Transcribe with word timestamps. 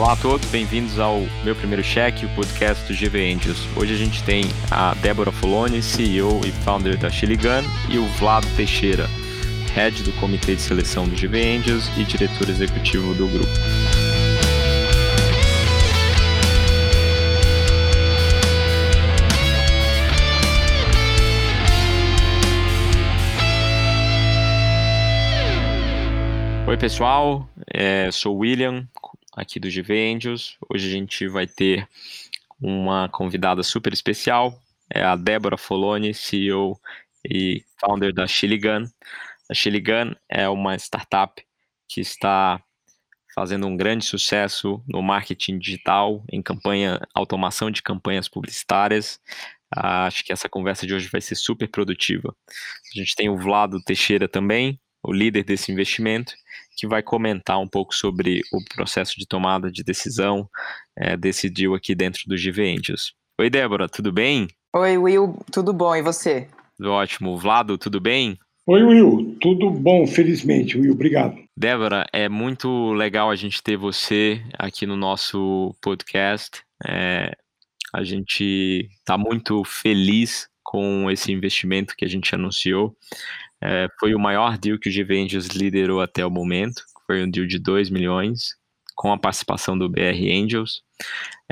Olá 0.00 0.14
a 0.14 0.16
todos, 0.16 0.48
bem-vindos 0.48 0.98
ao 0.98 1.20
meu 1.44 1.54
primeiro 1.54 1.84
cheque, 1.84 2.24
o 2.24 2.34
podcast 2.34 2.90
do 2.90 2.98
GV 2.98 3.34
Angels. 3.34 3.58
Hoje 3.76 3.92
a 3.92 3.96
gente 3.98 4.24
tem 4.24 4.44
a 4.70 4.94
Débora 4.94 5.30
Foloni, 5.30 5.82
CEO 5.82 6.40
e 6.42 6.50
founder 6.50 6.96
da 6.96 7.10
Chili 7.10 7.36
Gun, 7.36 7.62
e 7.90 7.98
o 7.98 8.06
Vlado 8.18 8.46
Teixeira, 8.56 9.06
head 9.74 10.02
do 10.02 10.10
comitê 10.12 10.54
de 10.54 10.62
seleção 10.62 11.06
do 11.06 11.14
GV 11.14 11.58
Angels 11.58 11.86
e 11.98 12.04
diretor 12.04 12.48
executivo 12.48 13.12
do 13.12 13.28
grupo. 13.28 13.52
Oi 26.66 26.76
pessoal, 26.78 27.46
é, 27.70 28.10
sou 28.10 28.36
o 28.36 28.38
William, 28.38 28.88
aqui 29.40 29.58
do 29.58 29.68
Angels. 29.68 30.58
Hoje 30.68 30.86
a 30.86 30.90
gente 30.90 31.26
vai 31.26 31.46
ter 31.46 31.88
uma 32.60 33.08
convidada 33.08 33.62
super 33.62 33.90
especial, 33.92 34.60
é 34.92 35.02
a 35.02 35.16
Débora 35.16 35.56
Foloni, 35.56 36.12
CEO 36.12 36.78
e 37.24 37.64
founder 37.78 38.12
da 38.12 38.26
Chili 38.26 38.58
Gun. 38.58 38.84
A 39.50 39.54
Chili 39.54 39.80
Gun 39.80 40.14
é 40.28 40.46
uma 40.48 40.76
startup 40.76 41.42
que 41.88 42.02
está 42.02 42.62
fazendo 43.34 43.66
um 43.66 43.76
grande 43.76 44.04
sucesso 44.04 44.82
no 44.86 45.00
marketing 45.00 45.58
digital, 45.58 46.22
em 46.30 46.42
campanha, 46.42 47.00
automação 47.14 47.70
de 47.70 47.82
campanhas 47.82 48.28
publicitárias. 48.28 49.18
Ah, 49.74 50.06
acho 50.06 50.22
que 50.22 50.32
essa 50.32 50.48
conversa 50.48 50.86
de 50.86 50.92
hoje 50.92 51.08
vai 51.08 51.20
ser 51.22 51.36
super 51.36 51.68
produtiva. 51.68 52.36
A 52.94 52.98
gente 52.98 53.14
tem 53.16 53.30
o 53.30 53.38
Vlado 53.38 53.82
Teixeira 53.82 54.28
também, 54.28 54.78
o 55.02 55.12
líder 55.12 55.44
desse 55.44 55.72
investimento, 55.72 56.34
que 56.76 56.86
vai 56.86 57.02
comentar 57.02 57.60
um 57.60 57.68
pouco 57.68 57.94
sobre 57.94 58.42
o 58.52 58.64
processo 58.74 59.14
de 59.18 59.26
tomada 59.26 59.70
de 59.70 59.82
decisão 59.82 60.48
é, 60.96 61.16
desse 61.16 61.50
deal 61.50 61.74
aqui 61.74 61.94
dentro 61.94 62.22
do 62.26 62.36
GV 62.36 62.76
Angels. 62.76 63.12
Oi, 63.40 63.50
Débora, 63.50 63.88
tudo 63.88 64.12
bem? 64.12 64.48
Oi, 64.74 64.98
Will, 64.98 65.38
tudo 65.50 65.72
bom, 65.72 65.94
e 65.96 66.02
você? 66.02 66.48
Ótimo. 66.82 67.36
Vlado, 67.36 67.76
tudo 67.76 68.00
bem? 68.00 68.38
Oi, 68.66 68.82
Will, 68.82 69.36
tudo 69.40 69.70
bom, 69.70 70.06
felizmente, 70.06 70.78
Will, 70.78 70.92
obrigado. 70.92 71.36
Débora, 71.56 72.06
é 72.12 72.28
muito 72.28 72.92
legal 72.92 73.30
a 73.30 73.36
gente 73.36 73.62
ter 73.62 73.76
você 73.76 74.42
aqui 74.58 74.86
no 74.86 74.96
nosso 74.96 75.74
podcast. 75.82 76.62
É, 76.86 77.32
a 77.92 78.04
gente 78.04 78.88
está 78.98 79.18
muito 79.18 79.64
feliz 79.64 80.48
com 80.62 81.10
esse 81.10 81.32
investimento 81.32 81.96
que 81.96 82.04
a 82.04 82.08
gente 82.08 82.32
anunciou. 82.34 82.96
É, 83.62 83.88
foi 83.98 84.14
o 84.14 84.18
maior 84.18 84.56
deal 84.56 84.78
que 84.78 84.88
o 84.88 84.92
GV 84.92 85.24
Angels 85.24 85.48
liderou 85.48 86.00
até 86.00 86.24
o 86.24 86.30
momento, 86.30 86.82
foi 87.06 87.22
um 87.22 87.30
deal 87.30 87.46
de 87.46 87.58
2 87.58 87.90
milhões, 87.90 88.54
com 88.94 89.12
a 89.12 89.18
participação 89.18 89.78
do 89.78 89.88
BR 89.88 90.30
Angels. 90.30 90.82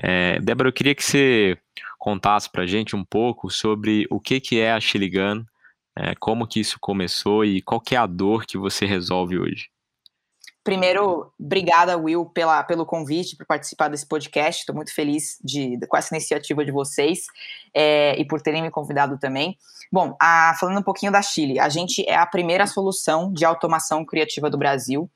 É, 0.03 0.39
Débora, 0.41 0.69
eu 0.69 0.73
queria 0.73 0.95
que 0.95 1.05
você 1.05 1.59
contasse 1.98 2.50
para 2.50 2.62
a 2.62 2.67
gente 2.67 2.95
um 2.95 3.05
pouco 3.05 3.50
sobre 3.50 4.06
o 4.11 4.20
que, 4.20 4.41
que 4.41 4.61
é 4.61 4.73
a 4.73 4.81
Chili 4.81 5.11
Gun, 5.11 5.45
é, 5.97 6.15
como 6.20 6.47
que 6.47 6.61
isso 6.61 6.78
começou 6.81 7.45
e 7.45 7.61
qual 7.61 7.81
que 7.81 7.95
é 7.95 7.98
a 7.98 8.06
dor 8.06 8.47
que 8.47 8.56
você 8.56 8.87
resolve 8.87 9.39
hoje. 9.39 9.69
Primeiro, 10.69 11.33
obrigada, 11.41 11.97
Will, 11.97 12.27
pela, 12.27 12.62
pelo 12.62 12.84
convite 12.84 13.34
para 13.34 13.47
participar 13.47 13.88
desse 13.88 14.06
podcast. 14.06 14.61
Estou 14.61 14.75
muito 14.75 14.94
feliz 14.94 15.38
de, 15.42 15.78
com 15.88 15.97
essa 15.97 16.14
iniciativa 16.14 16.62
de 16.62 16.70
vocês 16.70 17.20
é, 17.72 18.14
e 18.20 18.25
por 18.27 18.42
terem 18.42 18.60
me 18.60 18.70
convidado 18.70 19.19
também. 19.19 19.56
Bom, 19.91 20.14
a, 20.20 20.55
falando 20.60 20.80
um 20.80 20.83
pouquinho 20.83 21.10
da 21.10 21.22
Chile, 21.22 21.58
a 21.58 21.70
gente 21.70 22.06
é 22.06 22.16
a 22.16 22.27
primeira 22.27 22.66
solução 22.66 23.33
de 23.33 23.47
automação 23.47 24.05
criativa 24.05 24.50
do 24.50 24.58
Brasil 24.58 25.10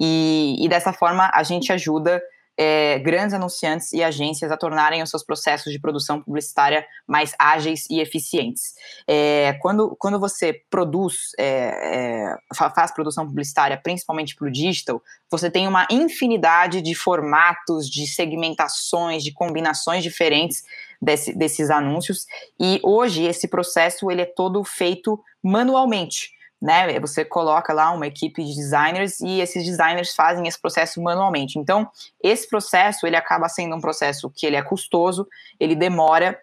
e, 0.00 0.56
e 0.58 0.66
dessa 0.70 0.90
forma 0.90 1.30
a 1.34 1.42
gente 1.42 1.70
ajuda 1.70 2.22
é, 2.56 2.98
grandes 3.00 3.34
anunciantes 3.34 3.92
e 3.92 4.02
agências 4.02 4.50
a 4.50 4.56
tornarem 4.56 5.02
os 5.02 5.10
seus 5.10 5.24
processos 5.24 5.72
de 5.72 5.78
produção 5.78 6.22
publicitária 6.22 6.86
mais 7.06 7.34
ágeis 7.38 7.86
e 7.90 8.00
eficientes. 8.00 8.74
É, 9.06 9.54
quando, 9.60 9.96
quando 9.98 10.20
você 10.20 10.52
produz, 10.70 11.30
é, 11.38 12.34
é 12.34 12.36
faz 12.54 12.92
produção 12.92 13.26
publicitária, 13.26 13.80
principalmente 13.82 14.36
para 14.36 14.46
o 14.46 14.50
digital, 14.50 15.02
você 15.30 15.50
tem 15.50 15.66
uma 15.66 15.86
infinidade 15.90 16.80
de 16.80 16.94
formatos, 16.94 17.88
de 17.90 18.06
segmentações, 18.06 19.24
de 19.24 19.32
combinações 19.32 20.02
diferentes 20.02 20.62
desse, 21.02 21.36
desses 21.36 21.70
anúncios. 21.70 22.26
E 22.60 22.80
hoje 22.82 23.24
esse 23.24 23.48
processo 23.48 24.10
ele 24.10 24.22
é 24.22 24.26
todo 24.26 24.62
feito 24.62 25.20
manualmente 25.42 26.32
né? 26.64 26.98
Você 26.98 27.26
coloca 27.26 27.74
lá 27.74 27.90
uma 27.90 28.06
equipe 28.06 28.42
de 28.42 28.54
designers 28.54 29.20
e 29.20 29.38
esses 29.38 29.62
designers 29.62 30.14
fazem 30.14 30.48
esse 30.48 30.58
processo 30.58 30.98
manualmente. 31.02 31.58
Então, 31.58 31.86
esse 32.22 32.48
processo 32.48 33.06
ele 33.06 33.16
acaba 33.16 33.50
sendo 33.50 33.76
um 33.76 33.80
processo 33.82 34.30
que 34.34 34.46
ele 34.46 34.56
é 34.56 34.62
custoso, 34.62 35.28
ele 35.60 35.74
demora, 35.74 36.40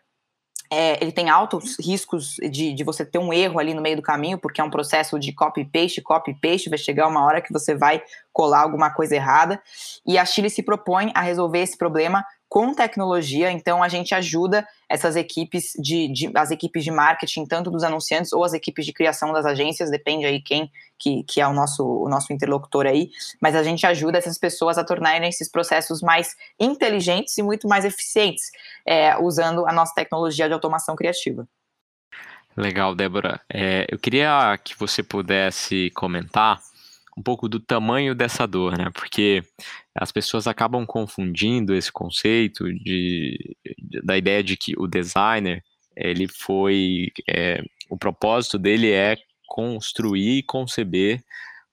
é, 0.70 1.02
ele 1.02 1.12
tem 1.12 1.28
altos 1.28 1.76
riscos 1.80 2.36
de, 2.52 2.72
de 2.72 2.84
você 2.84 3.04
ter 3.04 3.18
um 3.18 3.34
erro 3.34 3.58
ali 3.58 3.74
no 3.74 3.82
meio 3.82 3.96
do 3.96 4.04
caminho, 4.04 4.38
porque 4.38 4.62
é 4.62 4.64
um 4.64 4.70
processo 4.70 5.18
de 5.18 5.34
copy-paste, 5.34 6.04
copy-paste, 6.04 6.70
vai 6.70 6.78
chegar 6.78 7.08
uma 7.08 7.26
hora 7.26 7.42
que 7.42 7.52
você 7.52 7.74
vai 7.74 8.04
colar 8.32 8.60
alguma 8.60 8.94
coisa 8.94 9.16
errada. 9.16 9.60
E 10.06 10.20
a 10.20 10.26
Chile 10.26 10.52
se 10.52 10.62
propõe 10.62 11.12
a 11.16 11.22
resolver 11.22 11.62
esse 11.62 11.76
problema 11.76 12.24
com 12.52 12.74
tecnologia, 12.74 13.50
então 13.50 13.82
a 13.82 13.88
gente 13.88 14.14
ajuda 14.14 14.68
essas 14.90 15.16
equipes 15.16 15.72
de, 15.80 16.10
de, 16.10 16.32
as 16.36 16.52
equipes 16.52 16.84
de 16.84 16.92
marketing, 16.92 17.46
tanto 17.46 17.72
dos 17.72 17.82
anunciantes 17.82 18.34
ou 18.34 18.44
as 18.44 18.52
equipes 18.52 18.86
de 18.86 18.92
criação 18.92 19.32
das 19.32 19.46
agências, 19.46 19.90
depende 19.90 20.26
aí 20.26 20.42
quem 20.42 20.70
que, 21.00 21.24
que 21.24 21.40
é 21.40 21.48
o 21.48 21.54
nosso, 21.54 21.82
o 21.86 22.10
nosso 22.10 22.34
interlocutor 22.34 22.88
aí, 22.88 23.10
mas 23.42 23.56
a 23.56 23.64
gente 23.64 23.88
ajuda 23.88 24.18
essas 24.18 24.38
pessoas 24.38 24.78
a 24.78 24.84
tornarem 24.84 25.30
esses 25.30 25.50
processos 25.50 26.02
mais 26.02 26.36
inteligentes 26.60 27.38
e 27.38 27.42
muito 27.42 27.70
mais 27.70 27.86
eficientes, 27.86 28.52
é, 28.86 29.18
usando 29.18 29.66
a 29.66 29.72
nossa 29.72 29.94
tecnologia 29.96 30.50
de 30.50 30.54
automação 30.54 30.94
criativa. 30.94 31.48
Legal, 32.58 32.94
Débora. 32.94 33.40
É, 33.50 33.88
eu 33.90 33.98
queria 33.98 34.60
que 34.62 34.78
você 34.78 35.02
pudesse 35.02 35.90
comentar 35.92 36.60
um 37.18 37.22
pouco 37.22 37.50
do 37.50 37.60
tamanho 37.60 38.16
dessa 38.16 38.48
dor, 38.48 38.78
né? 38.78 38.90
Porque 38.94 39.44
as 39.96 40.12
pessoas 40.12 40.48
acabam 40.48 40.86
confundindo 40.86 41.76
esse 41.76 41.92
conceito 41.92 42.72
de, 42.74 43.56
da 44.04 44.18
ideia 44.18 44.44
de 44.44 44.56
que 44.56 44.74
o 44.78 44.88
designer 44.88 45.64
ele 45.96 46.28
foi 46.28 47.12
é, 47.30 47.62
o 47.90 47.98
propósito 47.98 48.58
dele 48.58 48.90
é 48.92 49.18
construir 49.48 50.38
e 50.40 50.44
conceber 50.44 51.22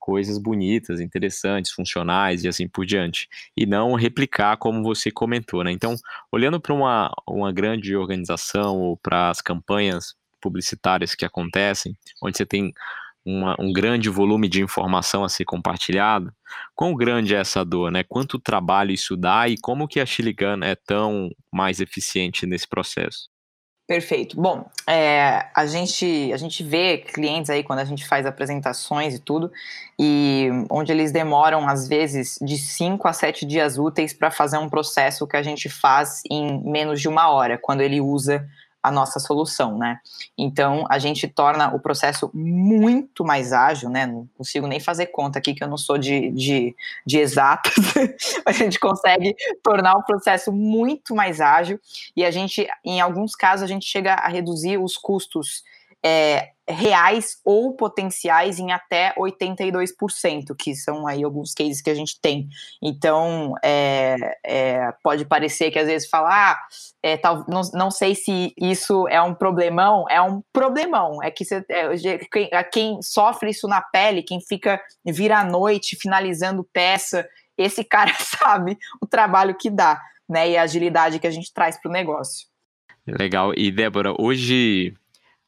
coisas 0.08 0.38
bonitas, 0.38 1.00
interessantes, 1.00 1.70
funcionais 1.70 2.42
e 2.42 2.48
assim 2.48 2.66
por 2.66 2.86
diante, 2.86 3.28
e 3.54 3.66
não 3.66 3.92
replicar 3.94 4.56
como 4.56 4.82
você 4.82 5.10
comentou, 5.10 5.62
né? 5.62 5.70
Então, 5.70 5.94
olhando 6.32 6.58
para 6.58 6.72
uma, 6.72 7.12
uma 7.28 7.52
grande 7.52 7.94
organização 7.94 8.80
ou 8.80 8.96
para 8.96 9.28
as 9.28 9.42
campanhas 9.42 10.16
publicitárias 10.40 11.14
que 11.14 11.26
acontecem, 11.26 11.94
onde 12.22 12.38
você 12.38 12.46
tem 12.46 12.72
uma, 13.28 13.54
um 13.58 13.70
grande 13.70 14.08
volume 14.08 14.48
de 14.48 14.62
informação 14.62 15.22
a 15.22 15.28
ser 15.28 15.44
compartilhado, 15.44 16.32
quão 16.74 16.94
grande 16.94 17.34
é 17.34 17.38
essa 17.38 17.62
dor, 17.62 17.92
né? 17.92 18.02
Quanto 18.02 18.38
trabalho 18.38 18.90
isso 18.90 19.14
dá 19.14 19.46
e 19.46 19.58
como 19.58 19.86
que 19.86 20.00
a 20.00 20.06
Chiligan 20.06 20.60
é 20.62 20.74
tão 20.74 21.30
mais 21.52 21.78
eficiente 21.78 22.46
nesse 22.46 22.66
processo? 22.66 23.28
Perfeito. 23.86 24.38
Bom, 24.38 24.66
é, 24.86 25.46
a, 25.54 25.66
gente, 25.66 26.30
a 26.32 26.36
gente 26.38 26.62
vê 26.62 26.98
clientes 26.98 27.50
aí 27.50 27.62
quando 27.62 27.78
a 27.78 27.84
gente 27.84 28.06
faz 28.06 28.26
apresentações 28.26 29.14
e 29.14 29.18
tudo, 29.18 29.50
e 29.98 30.48
onde 30.70 30.92
eles 30.92 31.12
demoram, 31.12 31.68
às 31.68 31.88
vezes, 31.88 32.38
de 32.40 32.56
5 32.58 33.06
a 33.08 33.12
7 33.12 33.46
dias 33.46 33.78
úteis 33.78 34.12
para 34.12 34.30
fazer 34.30 34.58
um 34.58 34.68
processo 34.68 35.26
que 35.26 35.36
a 35.36 35.42
gente 35.42 35.68
faz 35.68 36.22
em 36.30 36.62
menos 36.64 37.00
de 37.00 37.08
uma 37.08 37.30
hora, 37.30 37.58
quando 37.58 37.80
ele 37.80 38.00
usa 38.00 38.46
a 38.82 38.90
nossa 38.90 39.18
solução, 39.18 39.76
né? 39.76 39.98
Então 40.36 40.84
a 40.88 40.98
gente 40.98 41.26
torna 41.26 41.74
o 41.74 41.80
processo 41.80 42.30
muito 42.32 43.24
mais 43.24 43.52
ágil, 43.52 43.90
né? 43.90 44.06
Não 44.06 44.28
consigo 44.36 44.66
nem 44.66 44.80
fazer 44.80 45.06
conta 45.06 45.38
aqui 45.38 45.54
que 45.54 45.62
eu 45.62 45.68
não 45.68 45.76
sou 45.76 45.98
de, 45.98 46.30
de, 46.30 46.76
de 47.04 47.18
exatas, 47.18 47.74
a 48.46 48.52
gente 48.52 48.78
consegue 48.78 49.34
tornar 49.62 49.94
o 49.94 50.04
processo 50.04 50.52
muito 50.52 51.14
mais 51.14 51.40
ágil 51.40 51.80
e 52.16 52.24
a 52.24 52.30
gente, 52.30 52.66
em 52.84 53.00
alguns 53.00 53.34
casos, 53.34 53.64
a 53.64 53.66
gente 53.66 53.86
chega 53.86 54.14
a 54.14 54.28
reduzir 54.28 54.78
os 54.78 54.96
custos 54.96 55.62
é, 56.02 56.52
reais 56.68 57.38
ou 57.44 57.74
potenciais 57.74 58.58
em 58.58 58.72
até 58.72 59.14
82%, 59.16 60.54
que 60.56 60.74
são 60.74 61.06
aí 61.06 61.24
alguns 61.24 61.54
cases 61.54 61.80
que 61.80 61.88
a 61.88 61.94
gente 61.94 62.20
tem. 62.20 62.48
Então, 62.82 63.54
é, 63.64 64.38
é, 64.44 64.92
pode 65.02 65.24
parecer 65.24 65.70
que 65.70 65.78
às 65.78 65.86
vezes 65.86 66.08
falar, 66.08 66.52
ah, 66.52 66.58
é, 67.02 67.16
tal, 67.16 67.44
não, 67.48 67.62
não 67.72 67.90
sei 67.90 68.14
se 68.14 68.52
isso 68.56 69.08
é 69.08 69.20
um 69.22 69.34
problemão, 69.34 70.04
é 70.10 70.20
um 70.20 70.42
problemão. 70.52 71.22
É 71.22 71.30
que 71.30 71.44
você, 71.44 71.64
é, 71.70 72.18
quem, 72.30 72.50
quem 72.70 73.02
sofre 73.02 73.50
isso 73.50 73.66
na 73.66 73.80
pele, 73.80 74.22
quem 74.22 74.40
fica 74.40 74.80
vira 75.04 75.38
à 75.38 75.44
noite 75.44 75.96
finalizando 75.96 76.68
peça, 76.72 77.26
esse 77.56 77.82
cara 77.84 78.14
sabe 78.18 78.76
o 79.00 79.06
trabalho 79.06 79.56
que 79.56 79.70
dá, 79.70 80.00
né? 80.28 80.50
E 80.50 80.56
a 80.56 80.62
agilidade 80.62 81.18
que 81.18 81.26
a 81.26 81.30
gente 81.30 81.52
traz 81.52 81.80
para 81.80 81.88
o 81.88 81.92
negócio. 81.92 82.46
Legal. 83.06 83.54
E 83.56 83.70
Débora, 83.70 84.14
hoje 84.18 84.94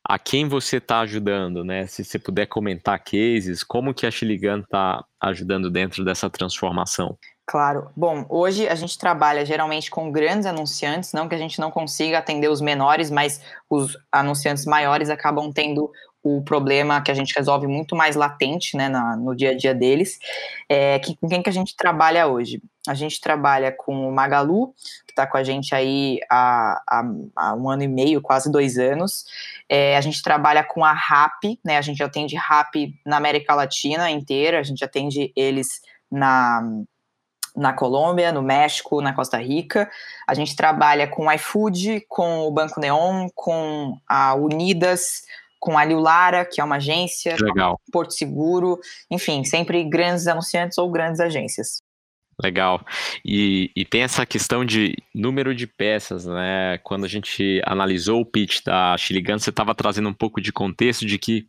a 0.05 0.19
quem 0.19 0.49
você 0.49 0.79
está 0.79 1.01
ajudando, 1.01 1.65
né? 1.65 1.87
Se 1.87 2.05
você 2.05 2.19
puder 2.19 2.47
comentar 2.47 2.99
cases, 2.99 3.63
como 3.63 3.95
que 3.95 4.07
a 4.07 4.11
Chiligan 4.11 4.61
está 4.61 5.05
ajudando 5.21 5.71
dentro 5.71 6.05
dessa 6.05 6.29
transformação? 6.29 7.19
Claro. 7.47 7.91
Bom, 7.97 8.25
hoje 8.29 8.69
a 8.69 8.77
gente 8.77 8.97
trabalha 8.97 9.45
geralmente 9.45 9.91
com 9.91 10.13
grandes 10.13 10.47
anunciantes, 10.47 11.13
não 11.13 11.29
que 11.29 11.35
a 11.35 11.39
gente 11.39 11.59
não 11.59 11.69
consiga 11.71 12.19
atender 12.19 12.49
os 12.49 12.61
menores, 12.61 13.11
mas 13.11 13.41
os 13.69 13.99
anunciantes 14.13 14.65
maiores 14.65 15.11
acabam 15.11 15.53
tendo 15.53 15.91
o 16.23 16.43
problema 16.43 17.01
que 17.01 17.11
a 17.11 17.15
gente 17.15 17.35
resolve 17.35 17.67
muito 17.67 17.97
mais 17.97 18.15
latente 18.15 18.77
né, 18.77 18.89
na, 18.89 19.17
no 19.17 19.35
dia 19.35 19.51
a 19.51 19.57
dia 19.57 19.75
deles. 19.75 20.19
É, 20.69 20.99
que, 20.99 21.17
com 21.17 21.29
quem 21.29 21.43
que 21.43 21.49
a 21.49 21.53
gente 21.53 21.75
trabalha 21.75 22.27
hoje? 22.27 22.63
A 22.87 22.95
gente 22.95 23.21
trabalha 23.21 23.73
com 23.73 24.09
o 24.09 24.13
Magalu, 24.13 24.75
que 25.07 25.13
está 25.13 25.27
com 25.27 25.37
a 25.37 25.45
gente 25.45 25.75
aí 25.75 26.19
há, 26.31 26.83
há, 26.87 27.05
há, 27.37 27.55
um 27.55 27.71
ano 27.71 27.83
e 27.83 27.89
meio, 27.89 28.21
quase 28.21 28.51
dois 28.51 28.79
anos. 28.79 29.25
É, 29.69 29.97
a 29.97 30.01
gente 30.01 30.23
trabalha 30.23 30.63
com 30.63 30.85
a 30.85 30.93
RAP, 30.93 31.59
né? 31.65 31.79
A 31.79 31.83
gente 31.83 32.03
atende 32.03 32.37
RAP 32.37 32.75
na 33.05 33.17
América 33.17 33.55
Latina 33.55 34.11
inteira, 34.11 34.59
a 34.59 34.63
gente 34.63 34.85
atende 34.85 35.33
eles 35.35 35.81
na, 36.11 36.63
na 37.57 37.73
Colômbia, 37.73 38.33
no 38.33 38.43
México, 38.43 39.01
na 39.01 39.13
Costa 39.13 39.39
Rica. 39.39 39.91
A 40.27 40.35
gente 40.35 40.55
trabalha 40.55 41.07
com 41.07 41.27
o 41.27 41.33
iFood, 41.33 42.05
com 42.09 42.41
o 42.41 42.51
Banco 42.51 42.81
Neon, 42.81 43.29
com 43.35 43.97
a 44.09 44.35
Unidas, 44.35 45.23
com 45.61 45.77
a 45.77 45.85
Liu 45.85 46.01
Lara, 46.01 46.45
que 46.45 46.61
é 46.61 46.65
uma 46.65 46.77
agência, 46.77 47.37
Legal. 47.39 47.79
Porto 47.93 48.15
Seguro, 48.15 48.81
enfim, 49.11 49.45
sempre 49.45 49.85
grandes 49.85 50.27
anunciantes 50.27 50.79
ou 50.79 50.91
grandes 50.91 51.21
agências. 51.21 51.83
Legal. 52.43 52.83
E, 53.23 53.71
e, 53.77 53.85
tem 53.85 54.03
essa 54.03 54.25
questão 54.25 54.65
de 54.65 54.97
número 55.15 55.55
de 55.55 55.67
peças, 55.67 56.25
né? 56.25 56.79
Quando 56.79 57.05
a 57.05 57.09
gente 57.09 57.61
analisou 57.67 58.23
o 58.23 58.25
pitch 58.25 58.63
da 58.65 58.97
Chiligan, 58.97 59.39
você 59.39 59.51
estava 59.51 59.75
trazendo 59.75 60.09
um 60.09 60.15
pouco 60.15 60.41
de 60.41 60.51
contexto 60.51 61.05
de 61.05 61.19
que 61.19 61.47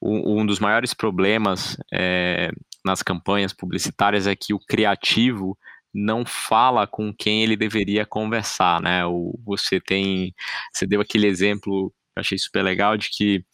um, 0.00 0.40
um 0.40 0.46
dos 0.46 0.60
maiores 0.60 0.94
problemas 0.94 1.76
é, 1.92 2.52
nas 2.84 3.02
campanhas 3.02 3.52
publicitárias 3.52 4.28
é 4.28 4.36
que 4.36 4.54
o 4.54 4.60
criativo 4.60 5.58
não 5.92 6.24
fala 6.24 6.86
com 6.86 7.12
quem 7.12 7.42
ele 7.42 7.56
deveria 7.56 8.06
conversar, 8.06 8.80
né? 8.80 9.04
O, 9.04 9.38
você 9.44 9.80
tem, 9.80 10.32
você 10.72 10.86
deu 10.86 11.00
aquele 11.00 11.26
exemplo 11.26 11.92
achei 12.16 12.38
super 12.38 12.62
legal 12.62 12.96
de 12.96 13.08
que 13.10 13.44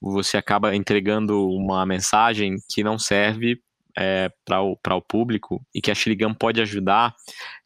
você 0.00 0.36
acaba 0.36 0.74
entregando 0.74 1.48
uma 1.48 1.84
mensagem 1.86 2.56
que 2.68 2.82
não 2.82 2.98
serve 2.98 3.60
é, 3.98 4.30
para 4.44 4.62
o, 4.62 4.78
o 4.78 5.02
público 5.02 5.60
e 5.74 5.80
que 5.80 5.90
a 5.90 5.94
Xiligan 5.94 6.32
pode 6.32 6.60
ajudar 6.60 7.14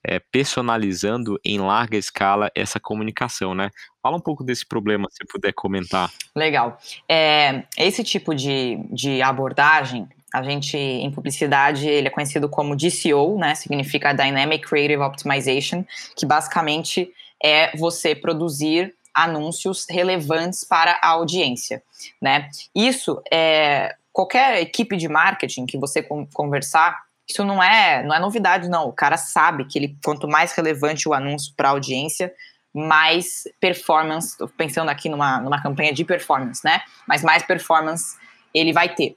é, 0.02 0.18
personalizando 0.18 1.38
em 1.44 1.58
larga 1.58 1.98
escala 1.98 2.50
essa 2.54 2.80
comunicação, 2.80 3.54
né? 3.54 3.70
Fala 4.02 4.16
um 4.16 4.20
pouco 4.20 4.42
desse 4.42 4.66
problema, 4.66 5.08
se 5.10 5.26
puder 5.26 5.52
comentar. 5.52 6.10
Legal. 6.34 6.78
É, 7.06 7.64
esse 7.76 8.02
tipo 8.02 8.34
de, 8.34 8.78
de 8.90 9.20
abordagem, 9.20 10.08
a 10.32 10.42
gente, 10.42 10.76
em 10.76 11.10
publicidade, 11.10 11.86
ele 11.86 12.08
é 12.08 12.10
conhecido 12.10 12.48
como 12.48 12.74
DCO, 12.74 13.36
né? 13.38 13.54
Significa 13.54 14.14
Dynamic 14.14 14.66
Creative 14.66 15.02
Optimization, 15.02 15.84
que 16.16 16.24
basicamente 16.24 17.12
é 17.44 17.76
você 17.76 18.14
produzir 18.14 18.94
anúncios 19.14 19.86
relevantes 19.88 20.64
para 20.64 20.98
a 21.02 21.08
audiência, 21.08 21.82
né? 22.20 22.48
Isso 22.74 23.22
é 23.32 23.96
qualquer 24.12 24.60
equipe 24.60 24.96
de 24.96 25.08
marketing 25.08 25.66
que 25.66 25.78
você 25.78 26.02
conversar, 26.32 27.02
isso 27.28 27.44
não 27.44 27.62
é 27.62 28.02
não 28.02 28.14
é 28.14 28.18
novidade 28.18 28.68
não. 28.68 28.88
O 28.88 28.92
cara 28.92 29.16
sabe 29.16 29.64
que 29.64 29.78
ele 29.78 29.96
quanto 30.04 30.28
mais 30.28 30.52
relevante 30.52 31.08
o 31.08 31.14
anúncio 31.14 31.52
para 31.56 31.68
a 31.68 31.72
audiência, 31.72 32.32
mais 32.74 33.44
performance, 33.60 34.36
pensando 34.56 34.88
aqui 34.88 35.08
numa, 35.08 35.40
numa 35.40 35.62
campanha 35.62 35.92
de 35.92 36.04
performance, 36.04 36.62
né? 36.64 36.82
Mas 37.06 37.22
mais 37.22 37.42
performance 37.42 38.16
ele 38.54 38.72
vai 38.72 38.88
ter. 38.94 39.16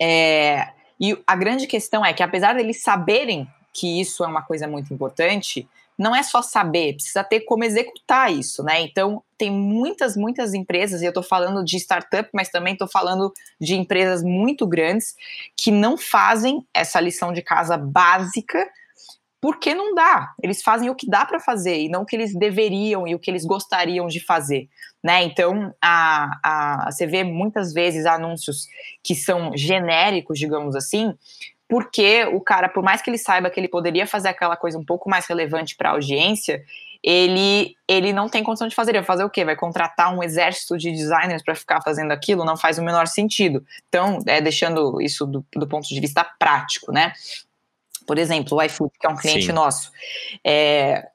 É, 0.00 0.68
e 0.98 1.18
a 1.26 1.36
grande 1.36 1.66
questão 1.66 2.04
é 2.04 2.12
que 2.12 2.22
apesar 2.22 2.54
deles 2.54 2.82
saberem 2.82 3.48
que 3.72 4.00
isso 4.00 4.24
é 4.24 4.26
uma 4.26 4.42
coisa 4.42 4.66
muito 4.66 4.92
importante, 4.92 5.68
não 6.00 6.16
é 6.16 6.22
só 6.22 6.40
saber, 6.40 6.94
precisa 6.94 7.22
ter 7.22 7.40
como 7.40 7.62
executar 7.62 8.32
isso, 8.32 8.62
né? 8.62 8.80
Então, 8.80 9.22
tem 9.36 9.50
muitas, 9.50 10.16
muitas 10.16 10.54
empresas, 10.54 11.02
e 11.02 11.04
eu 11.04 11.10
estou 11.10 11.22
falando 11.22 11.62
de 11.62 11.76
startup, 11.76 12.26
mas 12.32 12.48
também 12.48 12.72
estou 12.72 12.88
falando 12.88 13.30
de 13.60 13.74
empresas 13.74 14.22
muito 14.22 14.66
grandes 14.66 15.14
que 15.54 15.70
não 15.70 15.98
fazem 15.98 16.66
essa 16.72 16.98
lição 16.98 17.34
de 17.34 17.42
casa 17.42 17.76
básica 17.76 18.66
porque 19.42 19.74
não 19.74 19.94
dá. 19.94 20.32
Eles 20.42 20.62
fazem 20.62 20.88
o 20.88 20.94
que 20.94 21.06
dá 21.06 21.26
para 21.26 21.38
fazer 21.38 21.78
e 21.78 21.90
não 21.90 22.02
o 22.02 22.06
que 22.06 22.16
eles 22.16 22.34
deveriam 22.34 23.06
e 23.06 23.14
o 23.14 23.18
que 23.18 23.30
eles 23.30 23.44
gostariam 23.44 24.06
de 24.06 24.20
fazer, 24.20 24.70
né? 25.04 25.22
Então, 25.24 25.74
a, 25.82 26.40
a, 26.42 26.90
você 26.90 27.06
vê 27.06 27.22
muitas 27.24 27.74
vezes 27.74 28.06
anúncios 28.06 28.68
que 29.02 29.14
são 29.14 29.54
genéricos, 29.54 30.38
digamos 30.38 30.74
assim, 30.74 31.14
porque 31.70 32.24
o 32.24 32.40
cara, 32.40 32.68
por 32.68 32.82
mais 32.82 33.00
que 33.00 33.08
ele 33.08 33.16
saiba 33.16 33.48
que 33.48 33.60
ele 33.60 33.68
poderia 33.68 34.06
fazer 34.06 34.28
aquela 34.28 34.56
coisa 34.56 34.76
um 34.76 34.84
pouco 34.84 35.08
mais 35.08 35.26
relevante 35.26 35.76
para 35.76 35.90
a 35.90 35.92
audiência, 35.92 36.64
ele, 37.02 37.76
ele 37.88 38.12
não 38.12 38.28
tem 38.28 38.42
condição 38.42 38.66
de 38.66 38.74
fazer. 38.74 38.90
Ele 38.90 38.98
vai 38.98 39.06
fazer 39.06 39.24
o 39.24 39.30
quê? 39.30 39.44
Vai 39.44 39.54
contratar 39.54 40.12
um 40.12 40.22
exército 40.22 40.76
de 40.76 40.90
designers 40.90 41.42
para 41.42 41.54
ficar 41.54 41.80
fazendo 41.80 42.10
aquilo? 42.10 42.44
Não 42.44 42.56
faz 42.56 42.76
o 42.76 42.82
menor 42.82 43.06
sentido. 43.06 43.64
Então, 43.88 44.18
é, 44.26 44.40
deixando 44.40 45.00
isso 45.00 45.24
do, 45.24 45.46
do 45.54 45.66
ponto 45.66 45.88
de 45.88 46.00
vista 46.00 46.24
prático, 46.38 46.92
né? 46.92 47.12
Por 48.06 48.18
exemplo, 48.18 48.58
o 48.58 48.62
iFood, 48.62 48.92
que 49.00 49.06
é 49.06 49.10
um 49.10 49.16
cliente 49.16 49.46
Sim. 49.46 49.52
nosso. 49.52 49.92
É, 50.44 51.06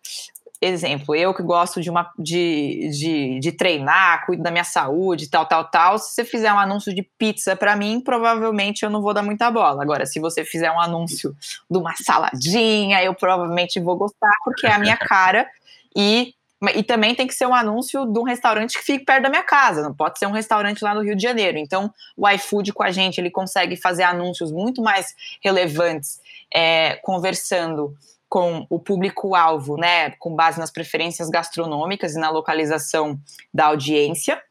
exemplo, 0.61 1.15
eu 1.15 1.33
que 1.33 1.43
gosto 1.43 1.81
de, 1.81 1.89
uma, 1.89 2.11
de, 2.17 2.89
de, 2.89 3.39
de 3.39 3.51
treinar, 3.51 4.25
cuido 4.25 4.43
da 4.43 4.51
minha 4.51 4.63
saúde, 4.63 5.29
tal, 5.29 5.45
tal, 5.45 5.65
tal. 5.65 5.99
Se 5.99 6.13
você 6.13 6.25
fizer 6.25 6.51
um 6.51 6.59
anúncio 6.59 6.93
de 6.93 7.03
pizza 7.03 7.55
para 7.55 7.75
mim, 7.75 7.99
provavelmente 7.99 8.83
eu 8.83 8.89
não 8.89 9.01
vou 9.01 9.13
dar 9.13 9.23
muita 9.23 9.51
bola. 9.51 9.81
Agora, 9.81 10.05
se 10.05 10.19
você 10.19 10.43
fizer 10.43 10.71
um 10.71 10.79
anúncio 10.79 11.35
de 11.69 11.77
uma 11.77 11.93
saladinha, 11.95 13.03
eu 13.03 13.13
provavelmente 13.13 13.79
vou 13.79 13.97
gostar, 13.97 14.31
porque 14.43 14.67
é 14.67 14.71
a 14.71 14.79
minha 14.79 14.97
cara. 14.97 15.47
E 15.95 16.33
e 16.73 16.81
também 16.83 17.13
tem 17.13 17.27
que 17.27 17.33
ser 17.33 17.45
um 17.45 17.53
anúncio 17.53 18.05
de 18.05 18.17
um 18.17 18.23
restaurante 18.23 18.77
que 18.77 18.83
fique 18.83 19.05
perto 19.05 19.23
da 19.23 19.29
minha 19.29 19.43
casa, 19.43 19.83
não 19.83 19.93
pode 19.93 20.17
ser 20.17 20.25
um 20.25 20.31
restaurante 20.31 20.83
lá 20.83 20.95
no 20.95 21.01
Rio 21.01 21.15
de 21.15 21.21
Janeiro. 21.21 21.57
Então, 21.57 21.93
o 22.15 22.27
iFood 22.29 22.71
com 22.73 22.81
a 22.81 22.91
gente, 22.91 23.19
ele 23.19 23.29
consegue 23.29 23.75
fazer 23.75 24.03
anúncios 24.03 24.51
muito 24.51 24.81
mais 24.81 25.13
relevantes, 25.43 26.19
é, 26.53 26.95
conversando 27.03 27.95
com 28.35 28.67
o 28.69 28.77
público-alvo, 28.77 29.77
né, 29.77 30.09
com 30.19 30.35
base 30.35 30.59
nas 30.59 30.69
preferências 30.69 31.29
gastronômicas 31.29 32.15
e 32.15 32.19
na 32.19 32.29
localização 32.29 33.17
da 33.53 33.67
audiência. 33.67 34.43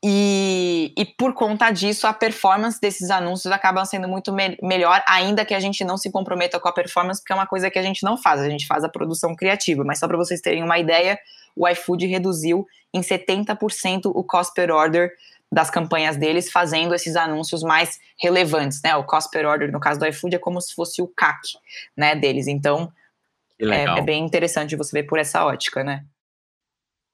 E, 0.00 0.94
e 0.96 1.04
por 1.04 1.34
conta 1.34 1.72
disso, 1.72 2.06
a 2.06 2.12
performance 2.12 2.80
desses 2.80 3.10
anúncios 3.10 3.52
acaba 3.52 3.84
sendo 3.84 4.06
muito 4.06 4.32
me 4.32 4.56
melhor, 4.62 5.02
ainda 5.08 5.44
que 5.44 5.54
a 5.54 5.58
gente 5.58 5.82
não 5.82 5.96
se 5.96 6.08
comprometa 6.12 6.60
com 6.60 6.68
a 6.68 6.72
performance, 6.72 7.20
porque 7.20 7.32
é 7.32 7.34
uma 7.34 7.48
coisa 7.48 7.68
que 7.68 7.80
a 7.80 7.82
gente 7.82 8.04
não 8.04 8.16
faz, 8.16 8.40
a 8.40 8.48
gente 8.48 8.64
faz 8.64 8.84
a 8.84 8.88
produção 8.88 9.34
criativa. 9.34 9.82
Mas 9.82 9.98
só 9.98 10.06
para 10.06 10.16
vocês 10.16 10.40
terem 10.40 10.62
uma 10.62 10.78
ideia, 10.78 11.18
o 11.56 11.66
iFood 11.66 12.06
reduziu 12.06 12.64
em 12.94 13.00
70% 13.00 14.02
o 14.04 14.22
cost 14.22 14.54
per 14.54 14.70
order 14.70 15.10
das 15.50 15.70
campanhas 15.70 16.16
deles 16.16 16.50
fazendo 16.50 16.94
esses 16.94 17.16
anúncios 17.16 17.62
mais 17.62 17.98
relevantes, 18.20 18.80
né? 18.82 18.94
O 18.96 19.04
cost 19.04 19.30
per 19.30 19.46
order, 19.46 19.72
no 19.72 19.80
caso 19.80 19.98
do 19.98 20.06
iFood, 20.06 20.36
é 20.36 20.38
como 20.38 20.60
se 20.60 20.74
fosse 20.74 21.00
o 21.00 21.08
CAC, 21.08 21.40
né, 21.96 22.14
deles. 22.14 22.46
Então, 22.46 22.92
é, 23.60 23.84
é, 23.98 24.02
bem 24.02 24.24
interessante 24.24 24.76
você 24.76 24.98
ver 24.98 25.04
por 25.04 25.18
essa 25.18 25.44
ótica, 25.44 25.82
né? 25.82 26.04